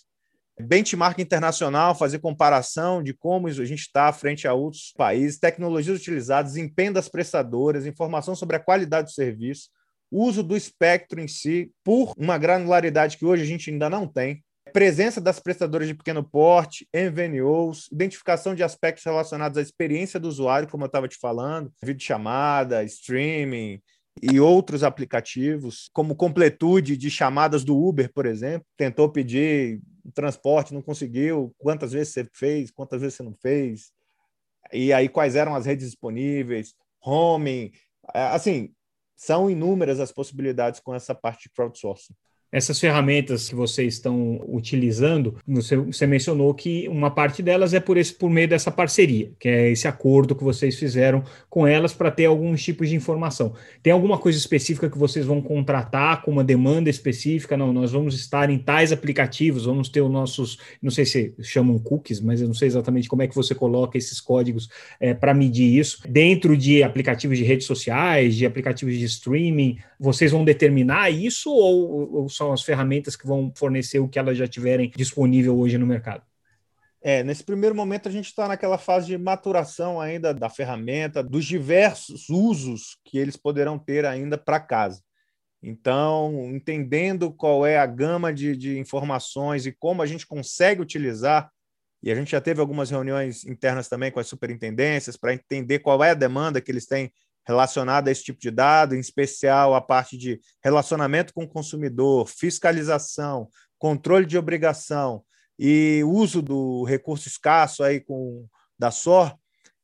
benchmark 0.59 1.19
internacional, 1.19 1.95
fazer 1.95 2.19
comparação 2.19 3.03
de 3.03 3.13
como 3.13 3.47
a 3.47 3.51
gente 3.51 3.81
está 3.81 4.11
frente 4.11 4.47
a 4.47 4.53
outros 4.53 4.93
países, 4.97 5.39
tecnologias 5.39 5.99
utilizadas, 5.99 6.53
desempenho 6.53 6.93
das 6.93 7.07
prestadoras, 7.07 7.85
informação 7.85 8.35
sobre 8.35 8.55
a 8.55 8.59
qualidade 8.59 9.07
do 9.07 9.13
serviço, 9.13 9.69
uso 10.11 10.41
do 10.41 10.55
espectro 10.55 11.19
em 11.19 11.27
si, 11.27 11.71
por 11.83 12.13
uma 12.17 12.37
granularidade 12.37 13.17
que 13.17 13.25
hoje 13.25 13.43
a 13.43 13.45
gente 13.45 13.69
ainda 13.69 13.89
não 13.89 14.07
tem, 14.07 14.43
presença 14.73 15.19
das 15.21 15.39
prestadoras 15.39 15.87
de 15.87 15.93
pequeno 15.93 16.23
porte, 16.23 16.87
MVNOs, 16.93 17.87
identificação 17.91 18.53
de 18.53 18.63
aspectos 18.63 19.03
relacionados 19.03 19.57
à 19.57 19.61
experiência 19.61 20.19
do 20.19 20.27
usuário, 20.27 20.69
como 20.69 20.83
eu 20.83 20.87
estava 20.87 21.07
te 21.07 21.17
falando, 21.17 21.71
vídeo 21.81 22.03
chamada, 22.03 22.83
streaming, 22.83 23.81
e 24.21 24.39
outros 24.39 24.83
aplicativos, 24.83 25.89
como 25.93 26.15
completude 26.15 26.97
de 26.97 27.09
chamadas 27.09 27.63
do 27.63 27.77
Uber, 27.77 28.11
por 28.13 28.25
exemplo, 28.25 28.65
tentou 28.75 29.09
pedir 29.09 29.79
transporte, 30.11 30.73
não 30.73 30.81
conseguiu, 30.81 31.53
quantas 31.57 31.91
vezes 31.91 32.13
você 32.13 32.25
fez, 32.33 32.71
quantas 32.71 33.01
vezes 33.01 33.15
você 33.15 33.23
não 33.23 33.35
fez, 33.35 33.91
e 34.71 34.91
aí 34.91 35.07
quais 35.07 35.35
eram 35.35 35.55
as 35.55 35.65
redes 35.65 35.85
disponíveis, 35.87 36.73
homing, 37.01 37.71
é, 38.13 38.23
assim, 38.23 38.73
são 39.15 39.49
inúmeras 39.49 39.99
as 39.99 40.11
possibilidades 40.11 40.79
com 40.79 40.93
essa 40.93 41.15
parte 41.15 41.43
de 41.43 41.49
crowdsourcing. 41.49 42.13
Essas 42.49 42.79
ferramentas 42.79 43.49
que 43.49 43.55
vocês 43.55 43.95
estão 43.95 44.41
utilizando, 44.47 45.35
você, 45.45 46.07
mencionou 46.07 46.53
que 46.53 46.87
uma 46.87 47.11
parte 47.11 47.43
delas 47.43 47.73
é 47.73 47.79
por, 47.79 47.97
esse, 47.97 48.13
por 48.13 48.29
meio 48.29 48.47
dessa 48.47 48.71
parceria, 48.71 49.31
que 49.37 49.49
é 49.49 49.69
esse 49.69 49.85
acordo 49.85 50.33
que 50.33 50.45
vocês 50.45 50.79
fizeram 50.79 51.25
com 51.49 51.67
elas 51.67 51.93
para 51.93 52.09
ter 52.09 52.25
alguns 52.25 52.63
tipos 52.63 52.87
de 52.87 52.95
informação. 52.95 53.53
Tem 53.83 53.91
alguma 53.91 54.17
coisa 54.17 54.37
específica 54.37 54.89
que 54.89 54.97
vocês 54.97 55.25
vão 55.25 55.41
contratar 55.41 56.21
com 56.21 56.31
uma 56.31 56.43
demanda 56.43 56.89
específica? 56.89 57.57
Não, 57.57 57.73
nós 57.73 57.91
vamos 57.91 58.15
estar 58.15 58.49
em 58.49 58.57
tais 58.57 58.93
aplicativos, 58.93 59.65
vamos 59.65 59.89
ter 59.89 59.99
os 59.99 60.09
nossos, 60.09 60.57
não 60.81 60.89
sei 60.89 61.05
se 61.05 61.35
chamam 61.41 61.77
cookies, 61.77 62.21
mas 62.21 62.39
eu 62.39 62.47
não 62.47 62.55
sei 62.55 62.69
exatamente 62.69 63.09
como 63.09 63.23
é 63.23 63.27
que 63.27 63.35
você 63.35 63.53
coloca 63.53 63.97
esses 63.97 64.21
códigos 64.21 64.69
é, 65.01 65.13
para 65.13 65.33
medir 65.33 65.77
isso. 65.77 66.01
Dentro 66.07 66.55
de 66.55 66.81
aplicativos 66.81 67.37
de 67.37 67.43
redes 67.43 67.67
sociais, 67.67 68.37
de 68.37 68.45
aplicativos 68.45 68.97
de 68.97 69.03
streaming, 69.03 69.79
vocês 69.99 70.31
vão 70.31 70.45
determinar 70.45 71.09
isso 71.09 71.51
ou, 71.51 72.15
ou 72.15 72.29
são 72.37 72.53
as 72.53 72.61
ferramentas 72.61 73.15
que 73.15 73.27
vão 73.27 73.51
fornecer 73.55 73.99
o 73.99 74.07
que 74.07 74.19
elas 74.19 74.37
já 74.37 74.47
tiverem 74.47 74.91
disponível 74.95 75.57
hoje 75.57 75.77
no 75.77 75.85
mercado? 75.85 76.23
É, 77.01 77.23
nesse 77.23 77.43
primeiro 77.43 77.75
momento 77.75 78.07
a 78.07 78.11
gente 78.11 78.25
está 78.25 78.47
naquela 78.47 78.77
fase 78.77 79.07
de 79.07 79.17
maturação 79.17 79.99
ainda 79.99 80.33
da 80.33 80.49
ferramenta, 80.49 81.23
dos 81.23 81.45
diversos 81.45 82.29
usos 82.29 82.97
que 83.03 83.17
eles 83.17 83.37
poderão 83.37 83.77
ter 83.77 84.05
ainda 84.05 84.37
para 84.37 84.59
casa. 84.59 85.01
Então, 85.61 86.51
entendendo 86.53 87.31
qual 87.31 87.65
é 87.65 87.77
a 87.77 87.85
gama 87.85 88.33
de, 88.33 88.55
de 88.55 88.77
informações 88.77 89.65
e 89.65 89.71
como 89.71 90.01
a 90.01 90.05
gente 90.05 90.25
consegue 90.25 90.81
utilizar, 90.81 91.51
e 92.01 92.11
a 92.11 92.15
gente 92.15 92.31
já 92.31 92.39
teve 92.39 92.61
algumas 92.61 92.91
reuniões 92.91 93.43
internas 93.45 93.89
também 93.89 94.11
com 94.11 94.19
as 94.19 94.27
superintendências 94.27 95.17
para 95.17 95.33
entender 95.33 95.79
qual 95.79 96.03
é 96.03 96.11
a 96.11 96.15
demanda 96.15 96.61
que 96.61 96.71
eles 96.71 96.85
têm 96.85 97.11
relacionada 97.47 98.09
a 98.09 98.11
esse 98.11 98.23
tipo 98.23 98.39
de 98.39 98.51
dado, 98.51 98.93
em 98.93 98.99
especial 98.99 99.73
a 99.73 99.81
parte 99.81 100.17
de 100.17 100.39
relacionamento 100.61 101.33
com 101.33 101.43
o 101.43 101.47
consumidor, 101.47 102.27
fiscalização, 102.27 103.47
controle 103.79 104.25
de 104.25 104.37
obrigação 104.37 105.23
e 105.57 106.03
uso 106.05 106.41
do 106.41 106.83
recurso 106.83 107.27
escasso 107.27 107.83
aí 107.83 108.01
com 108.01 108.45
da 108.77 108.91
SOR, 108.91 109.35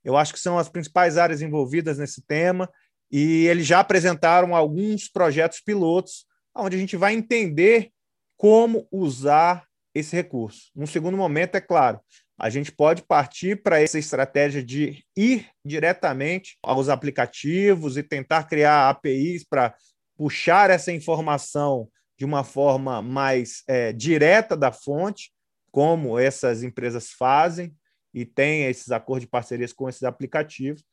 eu 0.03 0.17
acho 0.17 0.33
que 0.33 0.39
são 0.39 0.59
as 0.59 0.67
principais 0.67 1.17
áreas 1.17 1.41
envolvidas 1.41 1.97
nesse 1.97 2.21
tema 2.21 2.69
e 3.09 3.47
eles 3.47 3.65
já 3.65 3.79
apresentaram 3.79 4.55
alguns 4.55 5.07
projetos 5.07 5.61
pilotos 5.61 6.25
onde 6.55 6.75
a 6.75 6.79
gente 6.79 6.97
vai 6.97 7.13
entender 7.13 7.91
como 8.37 8.87
usar 8.91 9.65
esse 9.95 10.15
recurso. 10.15 10.69
Num 10.75 10.85
segundo 10.85 11.15
momento, 11.15 11.55
é 11.55 11.61
claro, 11.61 11.99
a 12.43 12.49
gente 12.49 12.73
pode 12.73 13.03
partir 13.03 13.63
para 13.63 13.81
essa 13.81 13.97
estratégia 13.97 14.61
de 14.61 15.01
ir 15.15 15.47
diretamente 15.63 16.57
aos 16.61 16.89
aplicativos 16.89 17.95
e 17.95 18.03
tentar 18.03 18.43
criar 18.49 18.89
APIs 18.89 19.45
para 19.45 19.73
puxar 20.17 20.69
essa 20.69 20.91
informação 20.91 21.87
de 22.19 22.25
uma 22.25 22.43
forma 22.43 23.01
mais 23.01 23.63
é, 23.65 23.93
direta 23.93 24.57
da 24.57 24.73
fonte, 24.73 25.31
como 25.71 26.19
essas 26.19 26.63
empresas 26.63 27.11
fazem 27.11 27.73
e 28.13 28.25
têm 28.25 28.65
esses 28.65 28.91
acordos 28.91 29.23
de 29.23 29.29
parcerias 29.29 29.71
com 29.71 29.87
esses 29.87 30.03
aplicativos, 30.03 30.83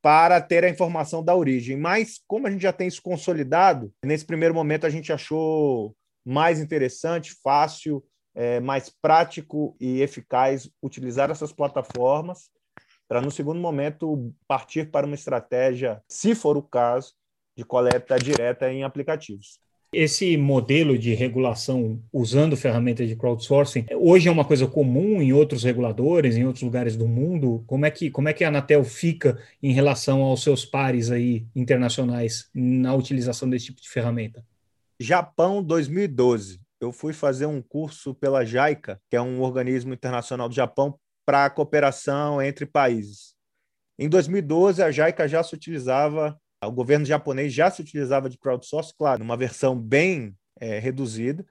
para 0.00 0.40
ter 0.40 0.62
a 0.62 0.70
informação 0.70 1.24
da 1.24 1.34
origem. 1.34 1.76
Mas, 1.76 2.20
como 2.24 2.46
a 2.46 2.50
gente 2.52 2.62
já 2.62 2.72
tem 2.72 2.86
isso 2.86 3.02
consolidado, 3.02 3.92
nesse 4.04 4.24
primeiro 4.24 4.54
momento 4.54 4.86
a 4.86 4.90
gente 4.90 5.12
achou 5.12 5.92
mais 6.24 6.60
interessante, 6.60 7.34
fácil 7.42 8.00
é, 8.34 8.60
mais 8.60 8.88
prático 8.88 9.76
e 9.80 10.00
eficaz 10.00 10.68
utilizar 10.82 11.30
essas 11.30 11.52
plataformas 11.52 12.50
para, 13.06 13.20
no 13.20 13.30
segundo 13.30 13.60
momento, 13.60 14.32
partir 14.48 14.90
para 14.90 15.06
uma 15.06 15.14
estratégia, 15.14 16.02
se 16.08 16.34
for 16.34 16.56
o 16.56 16.62
caso, 16.62 17.12
de 17.56 17.64
coleta 17.64 18.16
direta 18.18 18.72
em 18.72 18.82
aplicativos. 18.82 19.60
Esse 19.92 20.36
modelo 20.36 20.98
de 20.98 21.14
regulação 21.14 22.02
usando 22.12 22.56
ferramentas 22.56 23.08
de 23.08 23.14
crowdsourcing 23.14 23.86
hoje 23.94 24.28
é 24.28 24.32
uma 24.32 24.44
coisa 24.44 24.66
comum 24.66 25.22
em 25.22 25.32
outros 25.32 25.62
reguladores, 25.62 26.36
em 26.36 26.44
outros 26.44 26.64
lugares 26.64 26.96
do 26.96 27.06
mundo. 27.06 27.62
Como 27.64 27.86
é 27.86 27.90
que, 27.92 28.10
como 28.10 28.28
é 28.28 28.32
que 28.32 28.42
a 28.42 28.48
Anatel 28.48 28.82
fica 28.82 29.38
em 29.62 29.72
relação 29.72 30.22
aos 30.22 30.42
seus 30.42 30.64
pares 30.64 31.12
aí 31.12 31.46
internacionais 31.54 32.50
na 32.52 32.92
utilização 32.92 33.48
desse 33.48 33.66
tipo 33.66 33.80
de 33.80 33.88
ferramenta? 33.88 34.44
Japão 34.98 35.62
2012 35.62 36.63
eu 36.84 36.92
fui 36.92 37.12
fazer 37.12 37.46
um 37.46 37.60
curso 37.62 38.14
pela 38.14 38.44
JICA, 38.44 39.00
que 39.10 39.16
é 39.16 39.20
um 39.20 39.40
organismo 39.40 39.92
internacional 39.92 40.48
do 40.48 40.54
Japão 40.54 40.98
para 41.26 41.46
a 41.46 41.50
cooperação 41.50 42.40
entre 42.40 42.66
países. 42.66 43.34
Em 43.98 44.08
2012, 44.08 44.82
a 44.82 44.90
JICA 44.90 45.26
já 45.26 45.42
se 45.42 45.54
utilizava, 45.54 46.38
o 46.62 46.70
governo 46.70 47.06
japonês 47.06 47.52
já 47.52 47.70
se 47.70 47.80
utilizava 47.80 48.28
de 48.28 48.38
crowdsourcing, 48.38 48.92
claro, 48.98 49.20
numa 49.20 49.36
versão 49.36 49.78
bem 49.78 50.36
é, 50.60 50.78
reduzida, 50.78 51.44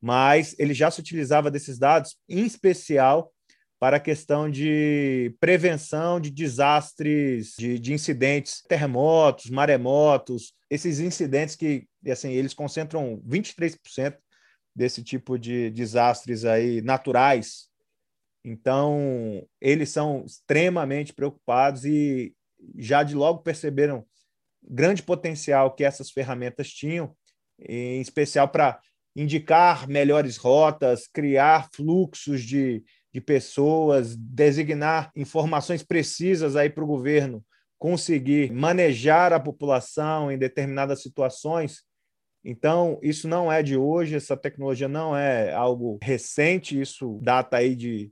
mas 0.00 0.54
ele 0.58 0.74
já 0.74 0.90
se 0.90 1.00
utilizava 1.00 1.50
desses 1.50 1.78
dados, 1.78 2.16
em 2.28 2.44
especial 2.44 3.32
para 3.78 3.96
a 3.96 4.00
questão 4.00 4.50
de 4.50 5.34
prevenção 5.40 6.20
de 6.20 6.30
desastres, 6.30 7.54
de, 7.58 7.78
de, 7.78 7.94
incidentes, 7.94 8.62
terremotos, 8.68 9.48
maremotos, 9.48 10.52
esses 10.68 11.00
incidentes 11.00 11.56
que 11.56 11.86
assim, 12.10 12.30
eles 12.32 12.52
concentram 12.52 13.22
23% 13.26 14.16
desse 14.74 15.02
tipo 15.02 15.38
de 15.38 15.70
desastres 15.70 16.44
aí 16.44 16.80
naturais. 16.80 17.68
Então, 18.44 19.46
eles 19.60 19.90
são 19.90 20.24
extremamente 20.24 21.12
preocupados 21.12 21.84
e 21.84 22.34
já 22.76 23.02
de 23.02 23.14
logo 23.14 23.42
perceberam 23.42 24.04
grande 24.62 25.02
potencial 25.02 25.74
que 25.74 25.84
essas 25.84 26.10
ferramentas 26.10 26.70
tinham, 26.70 27.14
em 27.58 28.00
especial 28.00 28.48
para 28.48 28.80
indicar 29.14 29.88
melhores 29.88 30.36
rotas, 30.36 31.06
criar 31.06 31.68
fluxos 31.74 32.42
de, 32.42 32.82
de 33.12 33.20
pessoas, 33.20 34.16
designar 34.16 35.10
informações 35.16 35.82
precisas 35.82 36.56
aí 36.56 36.70
para 36.70 36.84
o 36.84 36.86
governo 36.86 37.44
conseguir 37.78 38.52
manejar 38.52 39.32
a 39.32 39.40
população 39.40 40.30
em 40.30 40.36
determinadas 40.36 41.02
situações 41.02 41.82
então, 42.44 42.98
isso 43.02 43.28
não 43.28 43.52
é 43.52 43.62
de 43.62 43.76
hoje, 43.76 44.16
essa 44.16 44.36
tecnologia 44.36 44.88
não 44.88 45.16
é 45.16 45.52
algo 45.52 45.98
recente, 46.02 46.80
isso 46.80 47.18
data 47.22 47.58
aí 47.58 47.74
de 47.74 48.10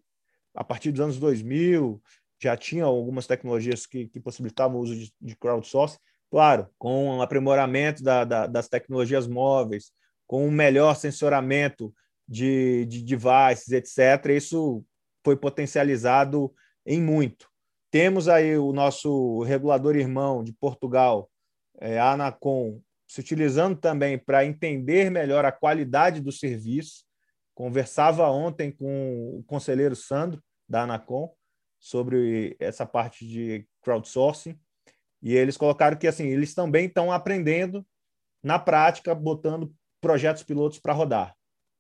a 0.54 0.64
partir 0.64 0.90
dos 0.90 1.00
anos 1.00 1.18
2000, 1.18 2.02
já 2.42 2.56
tinha 2.56 2.84
algumas 2.84 3.26
tecnologias 3.26 3.86
que, 3.86 4.08
que 4.08 4.18
possibilitavam 4.18 4.78
o 4.78 4.82
uso 4.82 4.96
de, 4.96 5.12
de 5.20 5.36
crowdsourcing, 5.36 5.98
claro, 6.30 6.68
com 6.76 7.18
o 7.18 7.22
aprimoramento 7.22 8.02
da, 8.02 8.24
da, 8.24 8.46
das 8.46 8.68
tecnologias 8.68 9.26
móveis, 9.26 9.92
com 10.26 10.46
um 10.46 10.50
melhor 10.50 10.94
sensoramento 10.94 11.94
de, 12.26 12.84
de 12.86 13.02
devices, 13.02 13.70
etc. 13.70 14.32
Isso 14.36 14.84
foi 15.24 15.36
potencializado 15.36 16.52
em 16.84 17.00
muito. 17.00 17.48
Temos 17.90 18.28
aí 18.28 18.58
o 18.58 18.72
nosso 18.72 19.42
regulador 19.42 19.96
irmão 19.96 20.44
de 20.44 20.52
Portugal, 20.52 21.30
é, 21.80 21.98
a 21.98 22.12
Anacom, 22.12 22.80
se 23.08 23.20
utilizando 23.20 23.76
também 23.76 24.18
para 24.18 24.44
entender 24.44 25.10
melhor 25.10 25.44
a 25.46 25.50
qualidade 25.50 26.20
do 26.20 26.30
serviço. 26.30 27.04
Conversava 27.54 28.28
ontem 28.28 28.70
com 28.70 29.38
o 29.38 29.42
conselheiro 29.44 29.96
Sandro, 29.96 30.42
da 30.68 30.82
Anacom, 30.82 31.32
sobre 31.80 32.54
essa 32.60 32.84
parte 32.84 33.26
de 33.26 33.66
crowdsourcing, 33.82 34.58
e 35.22 35.34
eles 35.34 35.56
colocaram 35.56 35.96
que 35.96 36.06
assim 36.06 36.26
eles 36.26 36.54
também 36.54 36.86
estão 36.86 37.10
aprendendo 37.10 37.84
na 38.42 38.58
prática, 38.58 39.14
botando 39.14 39.74
projetos 40.00 40.42
pilotos 40.42 40.78
para 40.78 40.92
rodar. 40.92 41.34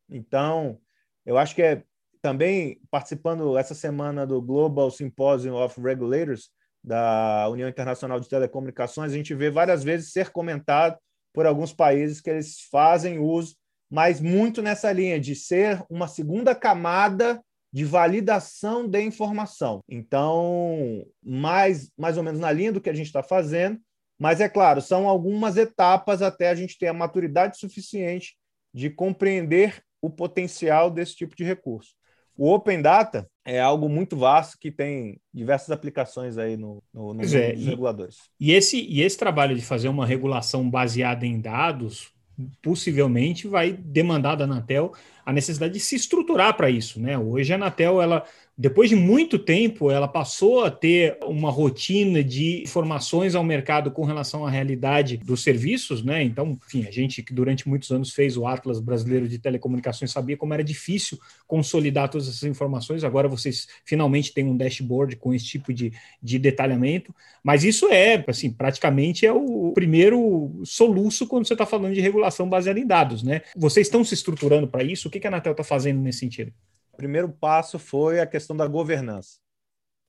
Então, 0.08 0.80
eu 1.26 1.36
acho 1.36 1.54
que 1.54 1.62
é 1.62 1.84
também 2.22 2.80
participando 2.90 3.56
essa 3.58 3.74
semana 3.74 4.26
do 4.26 4.40
Global 4.40 4.90
Symposium 4.90 5.54
of 5.54 5.80
Regulators 5.80 6.50
da 6.82 7.48
União 7.50 7.68
Internacional 7.68 8.18
de 8.18 8.28
Telecomunicações, 8.28 9.12
a 9.12 9.16
gente 9.16 9.34
vê 9.34 9.50
várias 9.50 9.84
vezes 9.84 10.10
ser 10.10 10.30
comentado 10.30 10.98
por 11.38 11.46
alguns 11.46 11.72
países 11.72 12.20
que 12.20 12.28
eles 12.28 12.62
fazem 12.68 13.20
uso, 13.20 13.54
mas 13.88 14.20
muito 14.20 14.60
nessa 14.60 14.90
linha 14.90 15.20
de 15.20 15.36
ser 15.36 15.80
uma 15.88 16.08
segunda 16.08 16.52
camada 16.52 17.40
de 17.72 17.84
validação 17.84 18.88
de 18.88 19.00
informação. 19.02 19.78
Então, 19.88 21.06
mais, 21.22 21.92
mais 21.96 22.16
ou 22.16 22.24
menos 22.24 22.40
na 22.40 22.50
linha 22.50 22.72
do 22.72 22.80
que 22.80 22.90
a 22.90 22.92
gente 22.92 23.06
está 23.06 23.22
fazendo, 23.22 23.78
mas 24.18 24.40
é 24.40 24.48
claro, 24.48 24.82
são 24.82 25.08
algumas 25.08 25.56
etapas 25.56 26.22
até 26.22 26.50
a 26.50 26.56
gente 26.56 26.76
ter 26.76 26.88
a 26.88 26.92
maturidade 26.92 27.56
suficiente 27.56 28.36
de 28.74 28.90
compreender 28.90 29.80
o 30.02 30.10
potencial 30.10 30.90
desse 30.90 31.14
tipo 31.14 31.36
de 31.36 31.44
recurso. 31.44 31.92
O 32.36 32.52
Open 32.52 32.82
Data 32.82 33.30
é 33.48 33.58
algo 33.58 33.88
muito 33.88 34.14
vasto 34.14 34.58
que 34.58 34.70
tem 34.70 35.18
diversas 35.32 35.70
aplicações 35.70 36.36
aí 36.36 36.54
no, 36.54 36.82
no, 36.92 37.14
no 37.14 37.22
é, 37.22 37.52
dos 37.52 37.62
e, 37.62 37.64
reguladores. 37.64 38.18
E 38.38 38.52
esse, 38.52 38.78
e 38.78 39.00
esse 39.00 39.16
trabalho 39.16 39.56
de 39.56 39.62
fazer 39.62 39.88
uma 39.88 40.04
regulação 40.04 40.68
baseada 40.68 41.24
em 41.24 41.40
dados 41.40 42.12
possivelmente 42.60 43.48
vai 43.48 43.72
demandar 43.72 44.36
da 44.36 44.44
Anatel 44.44 44.92
a 45.24 45.32
necessidade 45.32 45.72
de 45.72 45.80
se 45.80 45.96
estruturar 45.96 46.56
para 46.58 46.68
isso, 46.68 47.00
né? 47.00 47.18
Hoje 47.18 47.52
a 47.52 47.56
Anatel 47.56 48.02
ela 48.02 48.22
depois 48.60 48.90
de 48.90 48.96
muito 48.96 49.38
tempo, 49.38 49.88
ela 49.88 50.08
passou 50.08 50.64
a 50.64 50.70
ter 50.70 51.16
uma 51.22 51.48
rotina 51.48 52.24
de 52.24 52.62
informações 52.64 53.36
ao 53.36 53.44
mercado 53.44 53.88
com 53.92 54.04
relação 54.04 54.44
à 54.44 54.50
realidade 54.50 55.16
dos 55.18 55.44
serviços, 55.44 56.02
né? 56.02 56.24
Então, 56.24 56.58
enfim, 56.66 56.84
a 56.84 56.90
gente 56.90 57.22
que 57.22 57.32
durante 57.32 57.68
muitos 57.68 57.92
anos 57.92 58.10
fez 58.10 58.36
o 58.36 58.48
Atlas 58.48 58.80
Brasileiro 58.80 59.28
de 59.28 59.38
Telecomunicações 59.38 60.10
sabia 60.10 60.36
como 60.36 60.54
era 60.54 60.64
difícil 60.64 61.20
consolidar 61.46 62.08
todas 62.08 62.26
essas 62.26 62.42
informações. 62.42 63.04
Agora 63.04 63.28
vocês 63.28 63.68
finalmente 63.84 64.34
têm 64.34 64.44
um 64.46 64.56
dashboard 64.56 65.14
com 65.14 65.32
esse 65.32 65.44
tipo 65.44 65.72
de, 65.72 65.92
de 66.20 66.36
detalhamento, 66.36 67.14
mas 67.44 67.62
isso 67.62 67.86
é, 67.86 68.24
assim, 68.26 68.50
praticamente 68.50 69.24
é 69.24 69.32
o 69.32 69.70
primeiro 69.72 70.60
soluço 70.64 71.28
quando 71.28 71.46
você 71.46 71.52
está 71.52 71.64
falando 71.64 71.94
de 71.94 72.00
regulação 72.00 72.48
baseada 72.48 72.80
em 72.80 72.86
dados, 72.86 73.22
né? 73.22 73.42
Vocês 73.56 73.86
estão 73.86 74.02
se 74.02 74.14
estruturando 74.14 74.66
para 74.66 74.82
isso? 74.82 75.06
O 75.06 75.10
que 75.12 75.24
a 75.24 75.30
Anatel 75.30 75.52
está 75.52 75.62
fazendo 75.62 76.00
nesse 76.00 76.18
sentido? 76.18 76.52
Primeiro 76.98 77.28
passo 77.30 77.78
foi 77.78 78.18
a 78.18 78.26
questão 78.26 78.56
da 78.56 78.66
governança. 78.66 79.38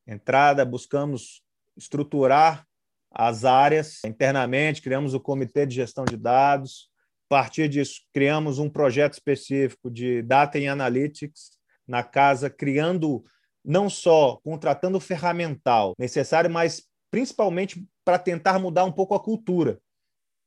Entrada, 0.08 0.66
buscamos 0.66 1.44
estruturar 1.78 2.66
as 3.12 3.46
áreas 3.46 4.04
internamente, 4.04 4.82
criamos 4.82 5.14
o 5.14 5.20
comitê 5.20 5.68
de 5.68 5.76
gestão 5.76 6.04
de 6.04 6.18
dados. 6.18 6.90
A 7.28 7.36
partir 7.36 7.70
disso, 7.70 8.02
criamos 8.12 8.58
um 8.58 8.68
projeto 8.68 9.14
específico 9.14 9.90
de 9.90 10.24
Data 10.24 10.58
and 10.58 10.72
Analytics 10.72 11.52
na 11.88 12.02
casa, 12.02 12.50
criando 12.50 13.24
não 13.64 13.88
só 13.88 14.38
contratando 14.44 14.98
o 14.98 15.02
ferramental 15.02 15.94
necessário, 15.98 16.50
mas 16.50 16.88
principalmente 17.12 17.88
para 18.04 18.18
tentar 18.18 18.58
mudar 18.58 18.86
um 18.86 18.92
pouco 18.92 19.14
a 19.14 19.24
cultura, 19.24 19.80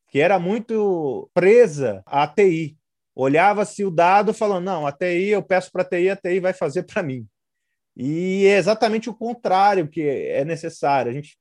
que 0.09 0.19
era 0.19 0.41
muito 0.41 1.31
presa 1.33 2.03
à 2.05 2.27
TI 2.27 2.77
olhava-se 3.15 3.85
o 3.85 3.91
dado 3.91 4.33
falando, 4.33 4.65
não, 4.65 4.87
a 4.87 4.93
TI, 4.93 5.29
eu 5.29 5.43
peço 5.43 5.71
para 5.71 5.83
a 5.83 5.85
TI, 5.85 6.11
a 6.11 6.17
TI 6.17 6.41
vai 6.41 6.53
fazer 6.53 6.85
para 6.85 7.03
mim. 7.03 7.27
E 7.97 8.47
é 8.47 8.57
exatamente 8.57 9.11
o 9.11 9.15
contrário 9.15 9.89
que 9.89 10.03
é 10.03 10.45
necessário. 10.45 11.11
A 11.11 11.15
gente 11.15 11.37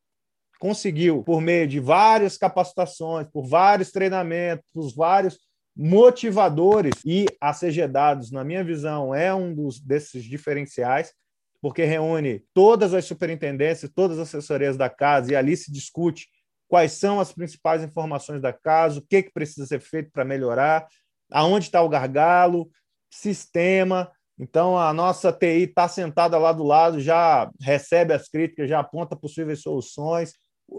conseguiu, 0.60 1.24
por 1.24 1.42
meio 1.42 1.68
de 1.68 1.80
várias 1.80 2.38
capacitações, 2.38 3.28
por 3.32 3.48
vários 3.48 3.92
treinamentos, 3.92 4.70
por 4.74 4.94
vários 4.94 5.40
motivadores, 5.76 6.94
e 7.06 7.26
a 7.40 7.54
CG 7.54 7.88
Dados, 7.88 8.32
na 8.32 8.44
minha 8.44 8.64
visão, 8.64 9.16
é 9.16 9.34
um 9.34 9.56
dos, 9.56 9.80
desses 9.80 10.24
diferenciais, 10.24 11.14
porque 11.62 11.84
reúne 11.86 12.44
todas 12.54 12.94
as 12.94 13.06
superintendências, 13.06 13.92
todas 13.94 14.20
as 14.20 14.28
assessorias 14.28 14.76
da 14.76 14.90
casa, 14.90 15.32
e 15.32 15.36
ali 15.36 15.56
se 15.56 15.72
discute 15.72 16.28
quais 16.68 16.94
são 16.94 17.20
as 17.20 17.32
principais 17.32 17.84
informações 17.84 18.42
da 18.42 18.52
casa, 18.52 19.00
o 19.00 19.06
que, 19.08 19.24
que 19.24 19.32
precisa 19.32 19.66
ser 19.66 19.80
feito 19.80 20.12
para 20.12 20.26
melhorar, 20.26 20.88
aonde 21.32 21.66
está 21.66 21.82
o 21.82 21.90
gargalo, 21.90 22.70
sistema. 23.10 24.12
Então, 24.38 24.78
a 24.78 24.94
nossa 24.94 25.32
TI 25.32 25.64
está 25.64 25.88
sentada 25.88 26.38
lá 26.38 26.52
do 26.52 26.64
lado, 26.64 27.00
já 27.00 27.50
recebe 27.60 28.14
as 28.14 28.28
críticas, 28.28 28.70
já 28.70 28.80
aponta 28.80 29.16
possíveis 29.16 29.62
soluções. 29.62 30.34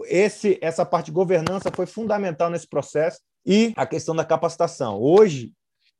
Esse, 0.05 0.57
essa 0.61 0.85
parte 0.85 1.07
de 1.07 1.11
governança 1.11 1.71
foi 1.73 1.85
fundamental 1.85 2.49
nesse 2.49 2.67
processo 2.67 3.19
e 3.45 3.73
a 3.75 3.85
questão 3.85 4.15
da 4.15 4.25
capacitação. 4.25 4.99
Hoje, 4.99 5.51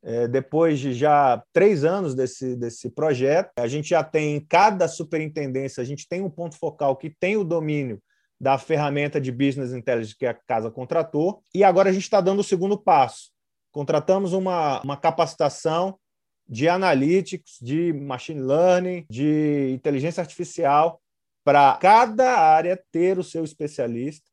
é, 0.03 0.27
depois 0.27 0.79
de 0.79 0.93
já 0.93 1.41
três 1.53 1.85
anos 1.85 2.13
desse, 2.13 2.55
desse 2.55 2.89
projeto, 2.89 3.51
a 3.57 3.67
gente 3.67 3.89
já 3.89 4.03
tem 4.03 4.35
em 4.35 4.45
cada 4.45 4.87
superintendência, 4.87 5.81
a 5.81 5.85
gente 5.85 6.07
tem 6.07 6.21
um 6.21 6.29
ponto 6.29 6.57
focal 6.57 6.97
que 6.97 7.09
tem 7.09 7.37
o 7.37 7.43
domínio 7.43 8.01
da 8.39 8.57
ferramenta 8.57 9.21
de 9.21 9.31
business 9.31 9.71
intelligence 9.71 10.17
que 10.17 10.25
a 10.25 10.33
casa 10.33 10.69
contratou, 10.69 11.41
e 11.55 11.63
agora 11.63 11.89
a 11.89 11.93
gente 11.93 12.03
está 12.03 12.19
dando 12.19 12.39
o 12.39 12.43
segundo 12.43 12.77
passo, 12.77 13.31
contratamos 13.73 14.33
uma, 14.33 14.81
uma 14.81 14.95
capacitação 14.95 15.99
de 16.47 16.69
analytics, 16.69 17.57
de 17.59 17.91
machine 17.91 18.39
learning, 18.39 19.05
de 19.09 19.71
inteligência 19.73 20.21
artificial, 20.21 21.01
para 21.43 21.75
cada 21.77 22.37
área 22.37 22.81
ter 22.91 23.17
o 23.17 23.23
seu 23.23 23.43
especialista 23.43 24.29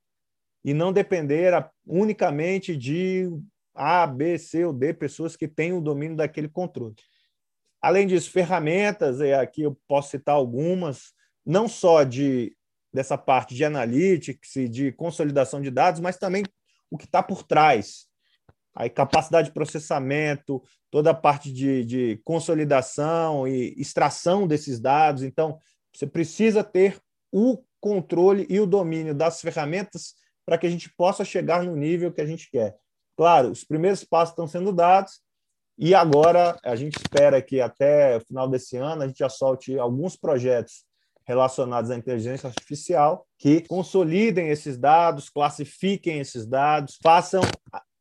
e 0.62 0.74
não 0.74 0.92
depender 0.92 1.52
unicamente 1.86 2.76
de 2.76 3.28
A, 3.74 4.06
B, 4.06 4.38
C 4.38 4.64
ou 4.64 4.72
D 4.72 4.92
pessoas 4.92 5.34
que 5.34 5.48
têm 5.48 5.72
o 5.72 5.80
domínio 5.80 6.16
daquele 6.16 6.48
controle. 6.48 6.94
Além 7.80 8.06
disso, 8.06 8.30
ferramentas, 8.30 9.20
e 9.20 9.32
aqui 9.32 9.62
eu 9.62 9.76
posso 9.88 10.10
citar 10.10 10.34
algumas, 10.34 11.14
não 11.44 11.66
só 11.66 12.04
de 12.04 12.54
dessa 12.92 13.16
parte 13.16 13.54
de 13.54 13.64
analytics 13.64 14.56
e 14.56 14.68
de 14.68 14.92
consolidação 14.92 15.62
de 15.62 15.70
dados, 15.70 16.00
mas 16.00 16.18
também 16.18 16.42
o 16.90 16.98
que 16.98 17.04
está 17.04 17.22
por 17.22 17.44
trás 17.44 18.09
aí 18.74 18.88
capacidade 18.88 19.48
de 19.48 19.54
processamento, 19.54 20.62
toda 20.90 21.10
a 21.10 21.14
parte 21.14 21.52
de, 21.52 21.84
de 21.84 22.20
consolidação 22.24 23.46
e 23.46 23.74
extração 23.76 24.46
desses 24.46 24.80
dados. 24.80 25.22
Então, 25.22 25.58
você 25.94 26.06
precisa 26.06 26.62
ter 26.62 26.98
o 27.32 27.62
controle 27.80 28.46
e 28.48 28.60
o 28.60 28.66
domínio 28.66 29.14
das 29.14 29.40
ferramentas 29.40 30.14
para 30.44 30.58
que 30.58 30.66
a 30.66 30.70
gente 30.70 30.92
possa 30.96 31.24
chegar 31.24 31.62
no 31.62 31.76
nível 31.76 32.12
que 32.12 32.20
a 32.20 32.26
gente 32.26 32.50
quer. 32.50 32.76
Claro, 33.16 33.50
os 33.50 33.64
primeiros 33.64 34.04
passos 34.04 34.32
estão 34.32 34.46
sendo 34.46 34.72
dados 34.72 35.20
e 35.78 35.94
agora 35.94 36.58
a 36.62 36.76
gente 36.76 36.96
espera 36.96 37.40
que 37.40 37.60
até 37.60 38.16
o 38.16 38.20
final 38.20 38.48
desse 38.48 38.76
ano 38.76 39.02
a 39.02 39.06
gente 39.06 39.18
já 39.18 39.28
solte 39.28 39.78
alguns 39.78 40.16
projetos 40.16 40.84
relacionados 41.24 41.90
à 41.90 41.96
inteligência 41.96 42.48
artificial 42.48 43.26
que 43.38 43.60
consolidem 43.68 44.48
esses 44.48 44.76
dados, 44.76 45.30
classifiquem 45.30 46.18
esses 46.18 46.46
dados, 46.46 46.98
façam 47.02 47.40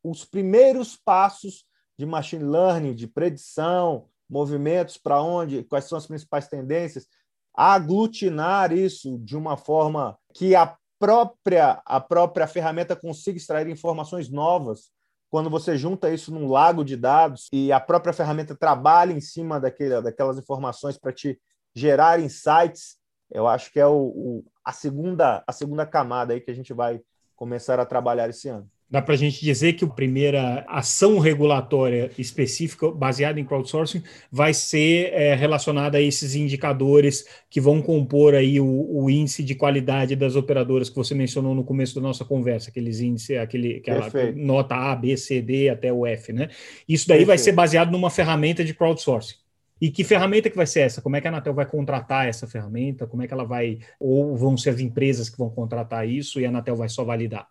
os 0.09 0.25
primeiros 0.25 0.95
passos 0.95 1.65
de 1.97 2.05
machine 2.05 2.43
learning, 2.43 2.95
de 2.95 3.07
predição, 3.07 4.07
movimentos 4.29 4.97
para 4.97 5.21
onde, 5.21 5.63
quais 5.63 5.85
são 5.85 5.97
as 5.97 6.07
principais 6.07 6.47
tendências, 6.47 7.07
aglutinar 7.53 8.71
isso 8.71 9.17
de 9.19 9.35
uma 9.35 9.57
forma 9.57 10.17
que 10.33 10.55
a 10.55 10.77
própria 10.99 11.81
a 11.85 11.99
própria 11.99 12.47
ferramenta 12.47 12.95
consiga 12.95 13.37
extrair 13.37 13.67
informações 13.67 14.29
novas. 14.29 14.91
Quando 15.29 15.49
você 15.49 15.77
junta 15.77 16.11
isso 16.11 16.33
num 16.33 16.49
lago 16.49 16.83
de 16.83 16.95
dados 16.95 17.47
e 17.51 17.71
a 17.71 17.79
própria 17.79 18.13
ferramenta 18.13 18.55
trabalha 18.55 19.13
em 19.13 19.21
cima 19.21 19.59
daquele, 19.59 20.01
daquelas 20.01 20.37
informações 20.37 20.97
para 20.97 21.13
te 21.13 21.39
gerar 21.75 22.19
insights, 22.19 22.97
eu 23.31 23.47
acho 23.47 23.71
que 23.71 23.79
é 23.79 23.85
o, 23.85 24.07
o, 24.07 24.45
a 24.63 24.71
segunda 24.71 25.43
a 25.45 25.51
segunda 25.51 25.85
camada 25.85 26.33
aí 26.33 26.41
que 26.41 26.49
a 26.51 26.55
gente 26.55 26.73
vai 26.73 27.01
começar 27.35 27.79
a 27.79 27.85
trabalhar 27.85 28.29
esse 28.29 28.49
ano. 28.49 28.69
Dá 28.91 29.03
para 29.03 29.13
a 29.13 29.17
gente 29.17 29.39
dizer 29.39 29.73
que 29.73 29.85
a 29.85 29.87
primeira 29.87 30.65
ação 30.67 31.19
regulatória 31.19 32.09
específica 32.17 32.89
baseada 32.89 33.39
em 33.39 33.45
crowdsourcing 33.45 34.01
vai 34.31 34.51
ser 34.51 35.13
é, 35.13 35.35
relacionada 35.35 35.99
a 35.99 36.01
esses 36.01 36.33
indicadores 36.33 37.23
que 37.51 37.61
vão 37.61 37.83
compor 37.83 38.33
aí 38.33 38.59
o, 38.59 38.65
o, 38.65 39.07
índice 39.07 39.43
de 39.43 39.53
qualidade 39.53 40.15
das 40.15 40.35
operadoras 40.35 40.89
que 40.89 40.95
você 40.95 41.13
mencionou 41.13 41.53
no 41.53 41.63
começo 41.63 41.93
da 41.93 42.01
nossa 42.01 42.25
conversa, 42.25 42.71
aqueles 42.71 42.99
índices, 42.99 43.37
aquele, 43.37 43.75
aquela 43.77 44.09
nota 44.35 44.75
A, 44.75 44.95
B, 44.95 45.15
C, 45.15 45.39
D 45.39 45.69
até 45.69 45.93
o 45.93 46.07
F, 46.07 46.33
né? 46.33 46.49
Isso 46.87 47.07
daí 47.07 47.19
Perfeito. 47.19 47.27
vai 47.27 47.37
ser 47.37 47.51
baseado 47.51 47.91
numa 47.91 48.09
ferramenta 48.09 48.65
de 48.65 48.73
crowdsourcing. 48.73 49.35
E 49.79 49.91
que 49.91 50.03
ferramenta 50.03 50.49
que 50.49 50.57
vai 50.57 50.65
ser 50.65 50.81
essa? 50.81 50.99
Como 50.99 51.15
é 51.15 51.21
que 51.21 51.27
a 51.27 51.29
Anatel 51.29 51.53
vai 51.53 51.65
contratar 51.65 52.27
essa 52.27 52.47
ferramenta? 52.47 53.05
Como 53.05 53.21
é 53.21 53.27
que 53.27 53.33
ela 53.33 53.45
vai, 53.45 53.77
ou 53.99 54.35
vão 54.35 54.57
ser 54.57 54.71
as 54.71 54.79
empresas 54.79 55.29
que 55.29 55.37
vão 55.37 55.49
contratar 55.49 56.07
isso 56.09 56.39
e 56.39 56.45
a 56.45 56.49
Anatel 56.49 56.75
vai 56.75 56.89
só 56.89 57.03
validar? 57.03 57.47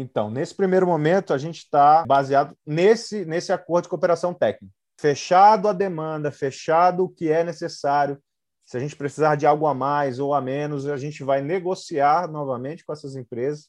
Então, 0.00 0.30
nesse 0.30 0.54
primeiro 0.54 0.86
momento, 0.86 1.34
a 1.34 1.38
gente 1.38 1.58
está 1.58 2.04
baseado 2.06 2.56
nesse, 2.66 3.24
nesse 3.26 3.52
acordo 3.52 3.84
de 3.84 3.90
cooperação 3.90 4.32
técnica. 4.32 4.74
Fechado 4.98 5.68
a 5.68 5.72
demanda, 5.72 6.32
fechado 6.32 7.04
o 7.04 7.08
que 7.08 7.30
é 7.30 7.44
necessário. 7.44 8.18
Se 8.64 8.76
a 8.76 8.80
gente 8.80 8.96
precisar 8.96 9.36
de 9.36 9.46
algo 9.46 9.66
a 9.66 9.74
mais 9.74 10.18
ou 10.18 10.32
a 10.32 10.40
menos, 10.40 10.86
a 10.86 10.96
gente 10.96 11.22
vai 11.22 11.42
negociar 11.42 12.28
novamente 12.28 12.84
com 12.84 12.92
essas 12.92 13.14
empresas, 13.14 13.68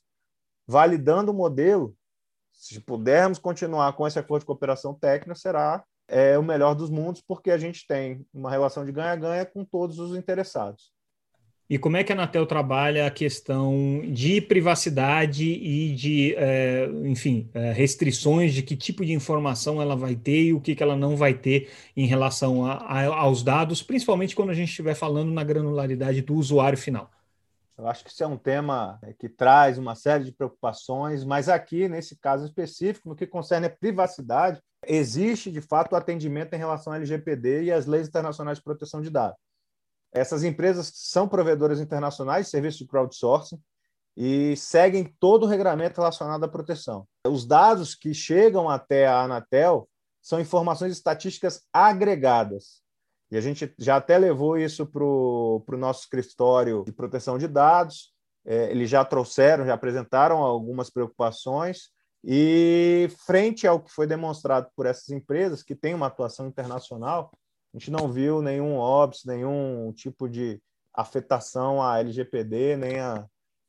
validando 0.65 1.31
o 1.31 1.35
modelo. 1.35 1.93
Se 2.53 2.79
pudermos 2.79 3.37
continuar 3.37 3.91
com 3.93 4.07
esse 4.07 4.19
acordo 4.19 4.41
de 4.41 4.45
cooperação 4.45 4.93
técnica, 4.93 5.35
será 5.35 5.83
é, 6.07 6.37
o 6.37 6.43
melhor 6.43 6.75
dos 6.75 6.89
mundos, 6.89 7.21
porque 7.21 7.51
a 7.51 7.57
gente 7.57 7.85
tem 7.85 8.25
uma 8.33 8.49
relação 8.49 8.85
de 8.85 8.91
ganha-ganha 8.91 9.45
com 9.45 9.65
todos 9.65 9.99
os 9.99 10.15
interessados. 10.15 10.93
E 11.71 11.77
como 11.79 11.95
é 11.95 12.03
que 12.03 12.11
a 12.11 12.15
Anatel 12.15 12.45
trabalha 12.45 13.07
a 13.07 13.09
questão 13.09 14.01
de 14.05 14.41
privacidade 14.41 15.45
e 15.45 15.95
de, 15.95 16.35
é, 16.35 16.85
enfim, 17.05 17.49
é, 17.53 17.71
restrições 17.71 18.53
de 18.53 18.61
que 18.61 18.75
tipo 18.75 19.05
de 19.05 19.13
informação 19.13 19.81
ela 19.81 19.95
vai 19.95 20.13
ter 20.13 20.47
e 20.47 20.53
o 20.53 20.59
que, 20.59 20.75
que 20.75 20.83
ela 20.83 20.97
não 20.97 21.15
vai 21.15 21.33
ter 21.33 21.71
em 21.95 22.05
relação 22.05 22.65
a, 22.65 22.73
a, 22.73 23.05
aos 23.05 23.41
dados, 23.41 23.81
principalmente 23.81 24.35
quando 24.35 24.49
a 24.49 24.53
gente 24.53 24.67
estiver 24.67 24.95
falando 24.95 25.31
na 25.31 25.45
granularidade 25.45 26.21
do 26.21 26.35
usuário 26.35 26.77
final? 26.77 27.09
Eu 27.77 27.87
acho 27.87 28.03
que 28.03 28.11
isso 28.11 28.21
é 28.21 28.27
um 28.27 28.37
tema 28.37 28.99
é, 29.01 29.13
que 29.13 29.29
traz 29.29 29.77
uma 29.77 29.95
série 29.95 30.25
de 30.25 30.33
preocupações, 30.33 31.23
mas 31.23 31.47
aqui, 31.47 31.87
nesse 31.87 32.17
caso 32.17 32.43
específico, 32.43 33.07
no 33.07 33.15
que 33.15 33.25
concerne 33.25 33.67
a 33.67 33.69
privacidade, 33.69 34.59
existe 34.85 35.49
de 35.49 35.61
fato 35.61 35.93
o 35.93 35.95
atendimento 35.95 36.53
em 36.53 36.57
relação 36.57 36.91
ao 36.91 36.97
LGPD 36.97 37.63
e 37.63 37.71
às 37.71 37.85
leis 37.85 38.09
internacionais 38.09 38.57
de 38.57 38.63
proteção 38.65 39.01
de 39.01 39.09
dados. 39.09 39.39
Essas 40.11 40.43
empresas 40.43 40.91
são 40.93 41.27
provedoras 41.27 41.79
internacionais 41.79 42.45
de 42.45 42.51
serviços 42.51 42.79
de 42.79 42.87
crowdsourcing 42.87 43.59
e 44.15 44.55
seguem 44.57 45.05
todo 45.19 45.43
o 45.43 45.47
regramento 45.47 46.01
relacionado 46.01 46.43
à 46.43 46.47
proteção. 46.47 47.07
Os 47.25 47.45
dados 47.45 47.95
que 47.95 48.13
chegam 48.13 48.69
até 48.69 49.07
a 49.07 49.21
Anatel 49.21 49.87
são 50.21 50.39
informações 50.39 50.91
estatísticas 50.91 51.61
agregadas. 51.71 52.81
E 53.31 53.37
a 53.37 53.41
gente 53.41 53.73
já 53.79 53.95
até 53.95 54.17
levou 54.17 54.57
isso 54.57 54.85
para 54.85 55.03
o 55.03 55.63
nosso 55.77 56.01
escritório 56.01 56.83
de 56.83 56.91
proteção 56.91 57.37
de 57.37 57.47
dados. 57.47 58.13
É, 58.45 58.69
eles 58.71 58.89
já 58.89 59.05
trouxeram, 59.05 59.65
já 59.65 59.73
apresentaram 59.73 60.39
algumas 60.39 60.89
preocupações. 60.89 61.89
E, 62.23 63.09
frente 63.25 63.65
ao 63.65 63.79
que 63.79 63.91
foi 63.91 64.05
demonstrado 64.05 64.69
por 64.75 64.85
essas 64.85 65.09
empresas, 65.09 65.63
que 65.63 65.73
têm 65.73 65.93
uma 65.93 66.07
atuação 66.07 66.45
internacional, 66.45 67.31
a 67.73 67.77
gente 67.77 67.91
não 67.91 68.11
viu 68.11 68.41
nenhum 68.41 68.75
óbice, 68.75 69.27
nenhum 69.27 69.91
tipo 69.93 70.27
de 70.27 70.61
afetação 70.93 71.81
à 71.81 71.99
LGPD, 71.99 72.75
nem 72.75 72.95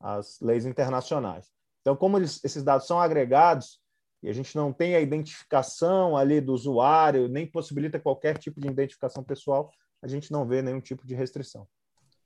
às 0.00 0.40
leis 0.40 0.66
internacionais. 0.66 1.50
Então, 1.80 1.96
como 1.96 2.18
eles, 2.18 2.42
esses 2.44 2.62
dados 2.62 2.86
são 2.86 3.00
agregados, 3.00 3.80
e 4.22 4.28
a 4.28 4.32
gente 4.32 4.54
não 4.54 4.72
tem 4.72 4.94
a 4.94 5.00
identificação 5.00 6.16
ali 6.16 6.40
do 6.40 6.52
usuário, 6.52 7.28
nem 7.28 7.46
possibilita 7.46 7.98
qualquer 7.98 8.38
tipo 8.38 8.60
de 8.60 8.68
identificação 8.68 9.22
pessoal, 9.22 9.70
a 10.00 10.06
gente 10.06 10.30
não 10.30 10.46
vê 10.46 10.62
nenhum 10.62 10.80
tipo 10.80 11.06
de 11.06 11.14
restrição. 11.14 11.66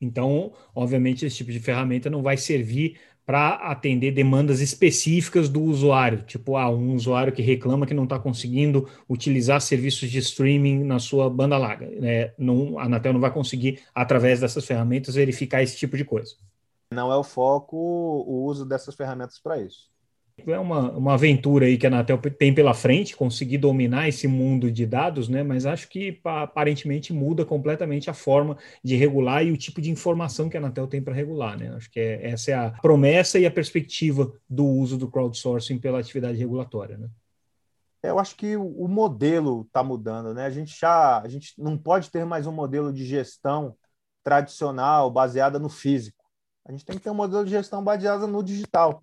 Então, 0.00 0.52
obviamente, 0.74 1.24
esse 1.24 1.36
tipo 1.36 1.50
de 1.50 1.60
ferramenta 1.60 2.10
não 2.10 2.22
vai 2.22 2.36
servir 2.36 3.00
para 3.26 3.54
atender 3.54 4.12
demandas 4.12 4.60
específicas 4.60 5.48
do 5.48 5.60
usuário, 5.60 6.22
tipo 6.22 6.56
ah, 6.56 6.70
um 6.70 6.94
usuário 6.94 7.32
que 7.32 7.42
reclama 7.42 7.84
que 7.84 7.92
não 7.92 8.04
está 8.04 8.20
conseguindo 8.20 8.88
utilizar 9.08 9.60
serviços 9.60 10.08
de 10.08 10.18
streaming 10.20 10.84
na 10.84 11.00
sua 11.00 11.28
banda 11.28 11.58
larga. 11.58 11.88
Né? 11.88 12.32
Não, 12.38 12.78
a 12.78 12.84
Anatel 12.84 13.12
não 13.12 13.20
vai 13.20 13.32
conseguir, 13.32 13.82
através 13.92 14.38
dessas 14.40 14.64
ferramentas, 14.64 15.16
verificar 15.16 15.60
esse 15.60 15.76
tipo 15.76 15.96
de 15.96 16.04
coisa. 16.04 16.36
Não 16.92 17.12
é 17.12 17.16
o 17.16 17.24
foco 17.24 17.76
o 17.76 18.44
uso 18.44 18.64
dessas 18.64 18.94
ferramentas 18.94 19.40
para 19.40 19.60
isso. 19.60 19.90
É 20.38 20.59
uma, 20.59 20.92
uma 20.92 21.14
aventura 21.14 21.64
aí 21.64 21.79
que 21.79 21.87
a 21.87 21.88
Anatel 21.88 22.18
tem 22.18 22.55
pela 22.55 22.75
frente, 22.75 23.16
conseguir 23.16 23.57
dominar 23.57 24.07
esse 24.07 24.29
mundo 24.29 24.70
de 24.70 24.85
dados, 24.85 25.29
né? 25.29 25.42
Mas 25.42 25.64
acho 25.64 25.88
que 25.88 26.20
aparentemente 26.25 27.12
muda 27.12 27.44
completamente 27.44 28.11
a 28.11 28.14
forma 28.14 28.57
de 28.85 28.96
regular 28.96 29.44
e 29.44 29.51
o 29.51 29.57
tipo 29.57 29.81
de 29.81 29.90
informação 29.90 30.49
que 30.49 30.57
a 30.57 30.61
Anatel 30.61 30.87
tem 30.87 31.03
para 31.03 31.14
regular, 31.14 31.59
né? 31.59 31.75
Acho 31.75 31.90
que 31.90 31.99
é, 31.99 32.31
essa 32.31 32.51
é 32.51 32.55
a 32.55 32.70
promessa 32.70 33.38
e 33.38 33.46
a 33.46 33.51
perspectiva 33.51 34.31
do 34.49 34.66
uso 34.66 34.99
do 34.99 35.11
crowdsourcing 35.11 35.79
pela 35.79 36.01
atividade 36.01 36.38
regulatória, 36.38 36.99
né? 36.99 37.09
É, 38.03 38.11
eu 38.11 38.18
acho 38.18 38.37
que 38.37 38.57
o 38.57 38.87
modelo 38.87 39.62
está 39.62 39.83
mudando, 39.83 40.35
né? 40.35 40.44
A 40.44 40.51
gente 40.51 40.79
já 40.79 41.18
a 41.18 41.29
gente 41.29 41.55
não 41.57 41.79
pode 41.79 42.11
ter 42.11 42.27
mais 42.27 42.46
um 42.46 42.53
modelo 42.53 42.92
de 42.92 43.07
gestão 43.07 43.75
tradicional 44.22 45.11
baseada 45.11 45.59
no 45.59 45.70
físico. 45.70 46.22
A 46.66 46.72
gente 46.72 46.85
tem 46.85 46.96
que 46.96 47.03
ter 47.03 47.11
um 47.11 47.14
modelo 47.14 47.44
de 47.44 47.51
gestão 47.51 47.83
baseado 47.83 48.27
no 48.27 48.42
digital. 48.42 49.01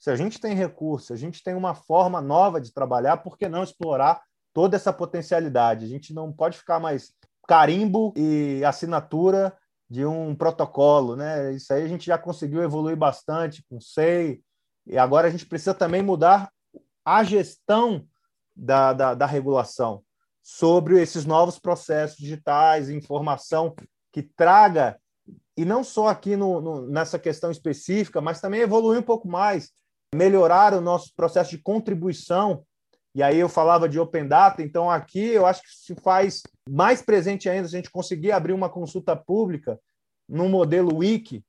Se 0.00 0.10
a 0.10 0.16
gente 0.16 0.40
tem 0.40 0.54
recurso, 0.54 1.12
a 1.12 1.16
gente 1.16 1.42
tem 1.42 1.54
uma 1.54 1.74
forma 1.74 2.22
nova 2.22 2.58
de 2.58 2.72
trabalhar, 2.72 3.18
por 3.18 3.36
que 3.36 3.46
não 3.50 3.62
explorar 3.62 4.22
toda 4.54 4.74
essa 4.74 4.92
potencialidade? 4.94 5.84
A 5.84 5.88
gente 5.88 6.14
não 6.14 6.32
pode 6.32 6.56
ficar 6.56 6.80
mais 6.80 7.12
carimbo 7.46 8.14
e 8.16 8.64
assinatura 8.64 9.54
de 9.90 10.06
um 10.06 10.34
protocolo, 10.34 11.16
né? 11.16 11.52
Isso 11.52 11.70
aí 11.74 11.84
a 11.84 11.88
gente 11.88 12.06
já 12.06 12.16
conseguiu 12.16 12.62
evoluir 12.62 12.96
bastante 12.96 13.62
com 13.68 13.78
SEI, 13.78 14.40
e 14.86 14.96
agora 14.96 15.28
a 15.28 15.30
gente 15.30 15.44
precisa 15.44 15.74
também 15.74 16.00
mudar 16.00 16.50
a 17.04 17.22
gestão 17.22 18.06
da, 18.56 18.94
da, 18.94 19.14
da 19.14 19.26
regulação 19.26 20.02
sobre 20.42 21.00
esses 21.00 21.26
novos 21.26 21.58
processos 21.58 22.16
digitais, 22.16 22.88
informação 22.88 23.74
que 24.10 24.22
traga, 24.22 24.98
e 25.56 25.64
não 25.64 25.84
só 25.84 26.08
aqui 26.08 26.36
no, 26.36 26.58
no, 26.60 26.86
nessa 26.86 27.18
questão 27.18 27.50
específica, 27.50 28.20
mas 28.22 28.40
também 28.40 28.62
evoluir 28.62 28.98
um 28.98 29.02
pouco 29.02 29.28
mais 29.28 29.70
melhorar 30.14 30.74
o 30.74 30.80
nosso 30.80 31.14
processo 31.14 31.50
de 31.50 31.58
contribuição. 31.58 32.64
E 33.14 33.22
aí 33.22 33.38
eu 33.38 33.48
falava 33.48 33.88
de 33.88 33.98
Open 33.98 34.26
Data, 34.26 34.62
então 34.62 34.90
aqui 34.90 35.20
eu 35.20 35.46
acho 35.46 35.62
que 35.62 35.70
se 35.70 35.94
faz 35.96 36.42
mais 36.68 37.02
presente 37.02 37.48
ainda 37.48 37.68
se 37.68 37.74
a 37.74 37.78
gente 37.78 37.90
conseguir 37.90 38.32
abrir 38.32 38.52
uma 38.52 38.68
consulta 38.68 39.16
pública 39.16 39.78
no 40.28 40.48
modelo 40.48 40.98
Wiki, 40.98 41.44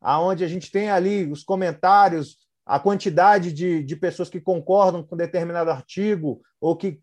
aonde 0.00 0.44
a 0.44 0.48
gente 0.48 0.70
tem 0.70 0.90
ali 0.90 1.30
os 1.30 1.42
comentários, 1.42 2.36
a 2.64 2.78
quantidade 2.78 3.52
de, 3.52 3.82
de 3.82 3.96
pessoas 3.96 4.28
que 4.28 4.40
concordam 4.40 5.02
com 5.02 5.16
determinado 5.16 5.70
artigo 5.70 6.42
ou 6.60 6.76
que 6.76 7.00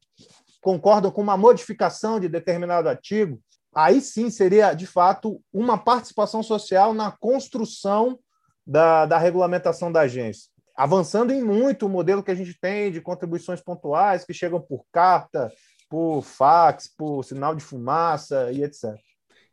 concordam 0.62 1.12
com 1.12 1.22
uma 1.22 1.38
modificação 1.38 2.20
de 2.20 2.30
determinado 2.30 2.88
artigo, 2.88 3.42
aí 3.74 4.00
sim 4.02 4.30
seria, 4.30 4.74
de 4.74 4.86
fato, 4.86 5.42
uma 5.52 5.78
participação 5.78 6.44
social 6.44 6.94
na 6.94 7.12
construção 7.12 8.20
da, 8.66 9.08
da 9.08 9.18
regulamentação 9.18 9.92
da 9.92 10.02
agência 10.02 10.55
avançando 10.76 11.32
em 11.32 11.42
muito 11.42 11.86
o 11.86 11.90
modelo 11.90 12.24
que 12.24 12.32
a 12.32 12.36
gente 12.36 12.58
tem 12.60 12.92
de 12.92 13.02
contribuições 13.02 13.62
pontuais 13.62 14.26
que 14.26 14.34
chegam 14.34 14.60
por 14.60 14.86
carta, 14.92 15.52
por 15.90 16.22
fax, 16.22 16.94
por 16.96 17.24
sinal 17.24 17.56
de 17.56 17.64
fumaça 17.64 18.52
e 18.52 18.64
etc. 18.64 18.96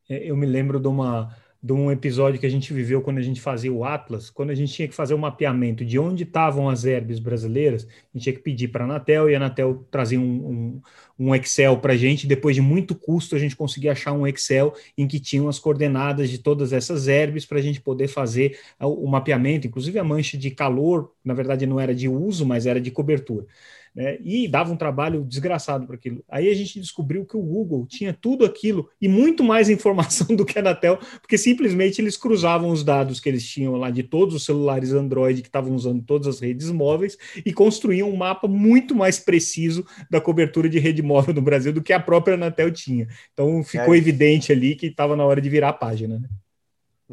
É, 0.08 0.30
eu 0.30 0.36
me 0.36 0.46
lembro 0.46 0.80
de 0.80 0.88
uma 0.88 1.34
de 1.62 1.72
um 1.72 1.92
episódio 1.92 2.40
que 2.40 2.46
a 2.46 2.50
gente 2.50 2.72
viveu 2.72 3.00
quando 3.00 3.18
a 3.18 3.22
gente 3.22 3.40
fazia 3.40 3.72
o 3.72 3.84
Atlas, 3.84 4.28
quando 4.28 4.50
a 4.50 4.54
gente 4.54 4.72
tinha 4.72 4.88
que 4.88 4.94
fazer 4.94 5.14
o 5.14 5.16
um 5.16 5.20
mapeamento 5.20 5.84
de 5.84 5.96
onde 5.96 6.24
estavam 6.24 6.68
as 6.68 6.84
herbes 6.84 7.20
brasileiras, 7.20 7.84
a 7.84 8.18
gente 8.18 8.24
tinha 8.24 8.34
que 8.34 8.42
pedir 8.42 8.68
para 8.68 8.82
a 8.82 8.86
Anatel 8.86 9.30
e 9.30 9.34
a 9.34 9.38
Anatel 9.38 9.86
trazia 9.88 10.18
um, 10.18 10.24
um, 10.24 11.26
um 11.28 11.34
Excel 11.36 11.78
para 11.78 11.92
a 11.92 11.96
gente. 11.96 12.26
Depois 12.26 12.56
de 12.56 12.60
muito 12.60 12.96
custo, 12.96 13.36
a 13.36 13.38
gente 13.38 13.54
conseguia 13.54 13.92
achar 13.92 14.12
um 14.12 14.26
Excel 14.26 14.74
em 14.98 15.06
que 15.06 15.20
tinham 15.20 15.48
as 15.48 15.60
coordenadas 15.60 16.28
de 16.30 16.38
todas 16.38 16.72
essas 16.72 17.06
herbes 17.06 17.46
para 17.46 17.58
a 17.58 17.62
gente 17.62 17.80
poder 17.80 18.08
fazer 18.08 18.58
o, 18.80 19.04
o 19.04 19.08
mapeamento, 19.08 19.68
inclusive 19.68 20.00
a 20.00 20.04
mancha 20.04 20.36
de 20.36 20.50
calor, 20.50 21.12
na 21.24 21.32
verdade 21.32 21.64
não 21.64 21.78
era 21.78 21.94
de 21.94 22.08
uso, 22.08 22.44
mas 22.44 22.66
era 22.66 22.80
de 22.80 22.90
cobertura 22.90 23.46
né? 23.94 24.18
e 24.22 24.48
dava 24.48 24.72
um 24.72 24.76
trabalho 24.76 25.24
desgraçado 25.24 25.86
para 25.86 25.96
aquilo. 25.96 26.24
Aí 26.28 26.48
a 26.48 26.54
gente 26.54 26.80
descobriu 26.80 27.24
que 27.24 27.36
o 27.36 27.42
Google 27.42 27.86
tinha 27.86 28.12
tudo 28.12 28.44
aquilo 28.44 28.88
e 29.00 29.08
muito 29.08 29.44
mais 29.44 29.68
informação 29.68 30.26
do 30.34 30.44
que 30.44 30.58
a 30.58 30.62
Anatel, 30.62 30.98
porque 31.20 31.36
simplesmente 31.36 32.00
eles 32.00 32.16
cruzavam 32.16 32.70
os 32.70 32.82
dados 32.82 33.20
que 33.20 33.28
eles 33.28 33.46
tinham 33.46 33.76
lá 33.76 33.90
de 33.90 34.02
todos 34.02 34.34
os 34.34 34.44
celulares 34.44 34.92
Android 34.92 35.42
que 35.42 35.48
estavam 35.48 35.74
usando 35.74 36.02
todas 36.02 36.26
as 36.26 36.40
redes 36.40 36.70
móveis 36.70 37.16
e 37.44 37.52
construíam 37.52 38.10
um 38.10 38.16
mapa 38.16 38.48
muito 38.48 38.94
mais 38.94 39.18
preciso 39.18 39.84
da 40.10 40.20
cobertura 40.20 40.68
de 40.68 40.78
rede 40.78 41.02
móvel 41.02 41.34
no 41.34 41.42
Brasil 41.42 41.72
do 41.72 41.82
que 41.82 41.92
a 41.92 42.00
própria 42.00 42.34
Anatel 42.34 42.70
tinha. 42.70 43.06
Então 43.32 43.62
ficou 43.62 43.94
é 43.94 43.98
evidente 43.98 44.52
ali 44.52 44.74
que 44.74 44.86
estava 44.86 45.16
na 45.16 45.24
hora 45.24 45.40
de 45.40 45.48
virar 45.48 45.70
a 45.70 45.72
página. 45.72 46.18
Né? 46.18 46.28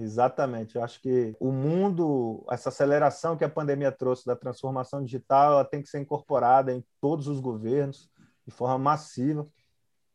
Exatamente. 0.01 0.77
Eu 0.77 0.83
acho 0.83 1.01
que 1.01 1.35
o 1.41 1.51
mundo, 1.51 2.45
essa 2.49 2.69
aceleração 2.69 3.35
que 3.35 3.43
a 3.43 3.49
pandemia 3.49 3.91
trouxe 3.91 4.25
da 4.25 4.33
transformação 4.33 5.03
digital, 5.03 5.53
ela 5.53 5.65
tem 5.65 5.81
que 5.81 5.89
ser 5.89 5.99
incorporada 5.99 6.71
em 6.71 6.81
todos 7.01 7.27
os 7.27 7.41
governos 7.41 8.09
de 8.47 8.53
forma 8.53 8.77
massiva. 8.77 9.45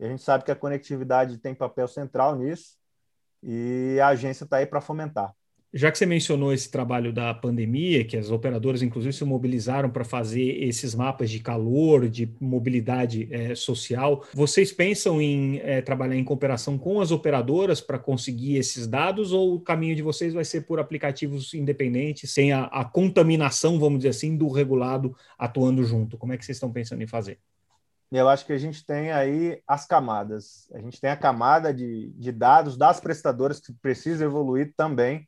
E 0.00 0.06
a 0.06 0.08
gente 0.08 0.22
sabe 0.22 0.42
que 0.42 0.50
a 0.50 0.56
conectividade 0.56 1.36
tem 1.36 1.54
papel 1.54 1.86
central 1.86 2.34
nisso 2.34 2.78
e 3.42 3.98
a 4.00 4.08
agência 4.08 4.44
está 4.44 4.56
aí 4.56 4.66
para 4.66 4.80
fomentar. 4.80 5.34
Já 5.76 5.90
que 5.90 5.98
você 5.98 6.06
mencionou 6.06 6.52
esse 6.52 6.70
trabalho 6.70 7.12
da 7.12 7.34
pandemia, 7.34 8.04
que 8.04 8.16
as 8.16 8.30
operadoras 8.30 8.80
inclusive 8.80 9.12
se 9.12 9.24
mobilizaram 9.24 9.90
para 9.90 10.04
fazer 10.04 10.62
esses 10.62 10.94
mapas 10.94 11.28
de 11.28 11.40
calor, 11.40 12.08
de 12.08 12.32
mobilidade 12.40 13.28
é, 13.28 13.56
social, 13.56 14.24
vocês 14.32 14.70
pensam 14.70 15.20
em 15.20 15.58
é, 15.64 15.82
trabalhar 15.82 16.14
em 16.14 16.22
cooperação 16.22 16.78
com 16.78 17.00
as 17.00 17.10
operadoras 17.10 17.80
para 17.80 17.98
conseguir 17.98 18.56
esses 18.56 18.86
dados 18.86 19.32
ou 19.32 19.56
o 19.56 19.60
caminho 19.60 19.96
de 19.96 20.02
vocês 20.02 20.32
vai 20.32 20.44
ser 20.44 20.60
por 20.60 20.78
aplicativos 20.78 21.52
independentes, 21.54 22.30
sem 22.30 22.52
a, 22.52 22.66
a 22.66 22.84
contaminação, 22.84 23.76
vamos 23.76 23.98
dizer 23.98 24.10
assim, 24.10 24.36
do 24.36 24.48
regulado 24.48 25.12
atuando 25.36 25.82
junto? 25.82 26.16
Como 26.16 26.32
é 26.32 26.38
que 26.38 26.44
vocês 26.44 26.54
estão 26.54 26.70
pensando 26.70 27.02
em 27.02 27.08
fazer? 27.08 27.40
Eu 28.12 28.28
acho 28.28 28.46
que 28.46 28.52
a 28.52 28.58
gente 28.58 28.86
tem 28.86 29.10
aí 29.10 29.60
as 29.66 29.84
camadas. 29.84 30.70
A 30.72 30.78
gente 30.78 31.00
tem 31.00 31.10
a 31.10 31.16
camada 31.16 31.74
de, 31.74 32.12
de 32.16 32.30
dados 32.30 32.76
das 32.76 33.00
prestadoras 33.00 33.58
que 33.58 33.72
precisa 33.72 34.24
evoluir 34.24 34.72
também 34.76 35.26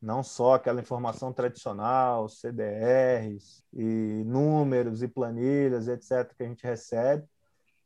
não 0.00 0.22
só 0.22 0.54
aquela 0.54 0.80
informação 0.80 1.32
tradicional, 1.32 2.28
CDRs 2.28 3.64
e 3.72 4.22
números 4.24 5.02
e 5.02 5.08
planilhas, 5.08 5.88
etc., 5.88 6.32
que 6.36 6.44
a 6.44 6.46
gente 6.46 6.64
recebe, 6.64 7.26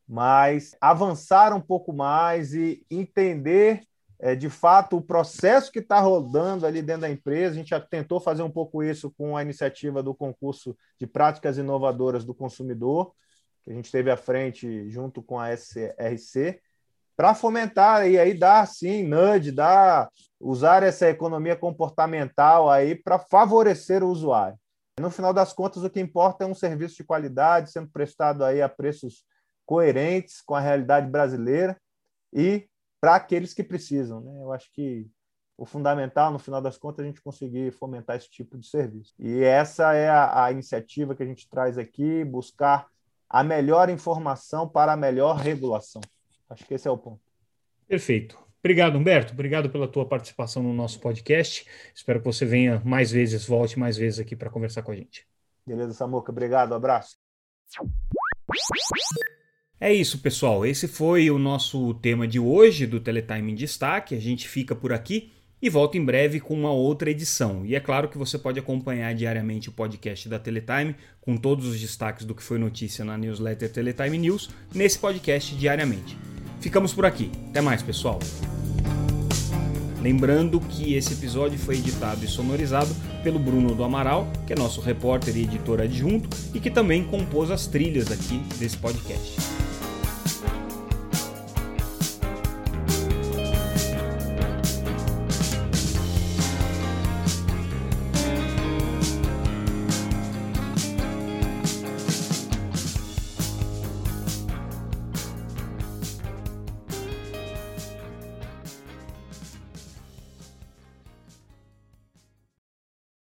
mas 0.07 0.77
avançar 0.81 1.55
um 1.55 1.61
pouco 1.61 1.93
mais 1.93 2.53
e 2.53 2.85
entender 2.91 3.87
é, 4.19 4.37
de 4.37 4.49
fato 4.49 4.97
o 4.97 5.03
processo 5.03 5.73
que 5.73 5.81
está 5.81 5.99
rodando 5.99 6.65
ali 6.65 6.81
dentro 6.81 7.03
da 7.03 7.11
empresa. 7.11 7.55
A 7.55 7.59
gente 7.59 7.71
já 7.71 7.81
tentou 7.81 8.21
fazer 8.21 8.43
um 8.43 8.51
pouco 8.51 8.83
isso 8.83 9.11
com 9.11 9.37
a 9.37 9.43
iniciativa 9.43 10.03
do 10.03 10.15
concurso 10.15 10.77
de 10.99 11.07
práticas 11.07 11.59
inovadoras 11.59 12.25
do 12.25 12.33
consumidor, 12.35 13.15
que 13.65 13.71
a 13.71 13.75
gente 13.75 13.91
teve 13.91 14.11
à 14.11 14.17
frente 14.17 14.89
junto 14.91 15.23
com 15.23 15.41
a 15.41 15.53
SRC, 15.53 16.61
para 17.23 17.37
fomentar 17.37 18.11
e 18.11 18.19
aí 18.19 18.35
dar 18.35 18.67
sim 18.67 19.05
nudge, 19.05 19.53
dar 19.53 20.11
usar 20.41 20.83
essa 20.83 21.09
economia 21.09 21.55
comportamental 21.55 22.69
aí 22.69 22.97
para 22.97 23.17
favorecer 23.17 24.03
o 24.03 24.09
usuário. 24.09 24.59
No 24.99 25.09
final 25.09 25.33
das 25.33 25.53
contas, 25.53 25.85
o 25.85 25.89
que 25.89 26.01
importa 26.01 26.43
é 26.43 26.49
um 26.49 26.55
serviço 26.55 26.97
de 26.97 27.05
qualidade 27.05 27.71
sendo 27.71 27.89
prestado 27.93 28.45
aí 28.45 28.61
a 28.61 28.69
preços 28.69 29.25
coerentes 29.65 30.41
com 30.41 30.57
a 30.57 30.61
realidade 30.61 31.09
brasileira 31.09 31.81
e 32.33 32.69
para 33.01 33.15
aqueles 33.15 33.55
que 33.55 33.63
precisam. 33.63 34.21
Né? 34.21 34.43
Eu 34.43 34.53
acho 34.53 34.69
que 34.73 35.07
o 35.57 35.65
fundamental, 35.65 36.33
no 36.33 36.41
final 36.41 36.61
das 36.61 36.77
contas, 36.77 37.05
é 37.05 37.09
a 37.09 37.11
gente 37.13 37.23
conseguir 37.23 37.71
fomentar 37.71 38.17
esse 38.17 38.29
tipo 38.29 38.59
de 38.59 38.67
serviço. 38.67 39.15
E 39.21 39.45
essa 39.45 39.95
é 39.95 40.09
a, 40.09 40.47
a 40.47 40.51
iniciativa 40.51 41.15
que 41.15 41.23
a 41.23 41.27
gente 41.27 41.49
traz 41.49 41.79
aqui, 41.79 42.25
buscar 42.25 42.89
a 43.31 43.45
melhor 43.45 43.89
informação 43.91 44.69
para 44.69 44.93
a 44.95 44.97
melhor 44.97 45.37
regulação. 45.37 46.03
Acho 46.53 46.65
que 46.67 46.75
esse 46.75 46.87
é 46.87 46.91
o 46.91 46.99
ponto. 46.99 47.21
Perfeito. 47.89 48.39
Obrigado, 48.61 48.97
Humberto. 48.97 49.33
Obrigado 49.33 49.71
pela 49.71 49.89
tua 49.89 50.07
participação 50.07 50.63
no 50.63 50.73
nosso 50.73 51.01
podcast. 51.01 51.67
Espero 51.95 52.21
que 52.21 52.27
você 52.27 52.47
venha 52.47 52.81
mais 52.85 53.11
vezes, 53.11 53.45
volte 53.45 53.79
mais 53.79 53.97
vezes 53.97 54.21
aqui 54.21 54.37
para 54.37 54.51
conversar 54.51 54.83
com 54.83 54.93
a 54.93 54.95
gente. 54.95 55.27
Beleza, 55.67 55.93
Samuca. 55.93 56.31
Obrigado. 56.31 56.75
abraço. 56.75 57.17
É 59.81 59.93
isso, 59.93 60.21
pessoal. 60.21 60.65
Esse 60.65 60.87
foi 60.87 61.29
o 61.31 61.39
nosso 61.39 61.95
tema 61.95 62.29
de 62.29 62.39
hoje 62.39 62.87
do 62.87 63.01
Teletime 63.01 63.51
em 63.51 63.55
Destaque. 63.55 64.15
A 64.15 64.21
gente 64.21 64.47
fica 64.47 64.77
por 64.77 64.93
aqui 64.93 65.33
e 65.61 65.69
volto 65.69 65.97
em 65.97 66.05
breve 66.05 66.39
com 66.39 66.55
uma 66.55 66.73
outra 66.73 67.11
edição. 67.11 67.67
E 67.67 67.75
é 67.75 67.81
claro 67.81 68.09
que 68.09 68.19
você 68.19 68.39
pode 68.39 68.61
acompanhar 68.61 69.15
diariamente 69.15 69.69
o 69.69 69.73
podcast 69.73 70.29
da 70.29 70.39
Teletime 70.39 70.95
com 71.21 71.37
todos 71.37 71.67
os 71.67 71.81
destaques 71.81 72.25
do 72.25 72.35
que 72.35 72.43
foi 72.43 72.59
notícia 72.59 73.05
na 73.05 73.17
newsletter 73.17 73.73
Teletime 73.73 74.19
News 74.19 74.51
nesse 74.73 74.99
podcast 74.99 75.55
diariamente. 75.57 76.17
Ficamos 76.63 76.95
por 76.95 77.05
aqui. 77.05 77.31
Até 77.51 77.61
mais, 77.61 77.83
pessoal. 77.83 78.21
Lembrando 80.01 80.61
que 80.61 80.95
esse 80.95 81.13
episódio 81.13 81.59
foi 81.59 81.77
editado 81.77 82.25
e 82.25 82.29
sonorizado 82.29 82.95
pelo 83.23 83.39
Bruno 83.39 83.75
do 83.75 83.85
Amaral, 83.85 84.29
que 84.47 84.53
é 84.53 84.57
nosso 84.57 84.81
repórter 84.81 85.37
e 85.37 85.43
editor 85.43 85.81
adjunto 85.81 86.29
e 86.55 86.61
que 86.61 86.71
também 86.71 87.05
compôs 87.05 87.51
as 87.51 87.67
trilhas 87.67 88.11
aqui 88.11 88.39
desse 88.59 88.77
podcast. 88.77 89.37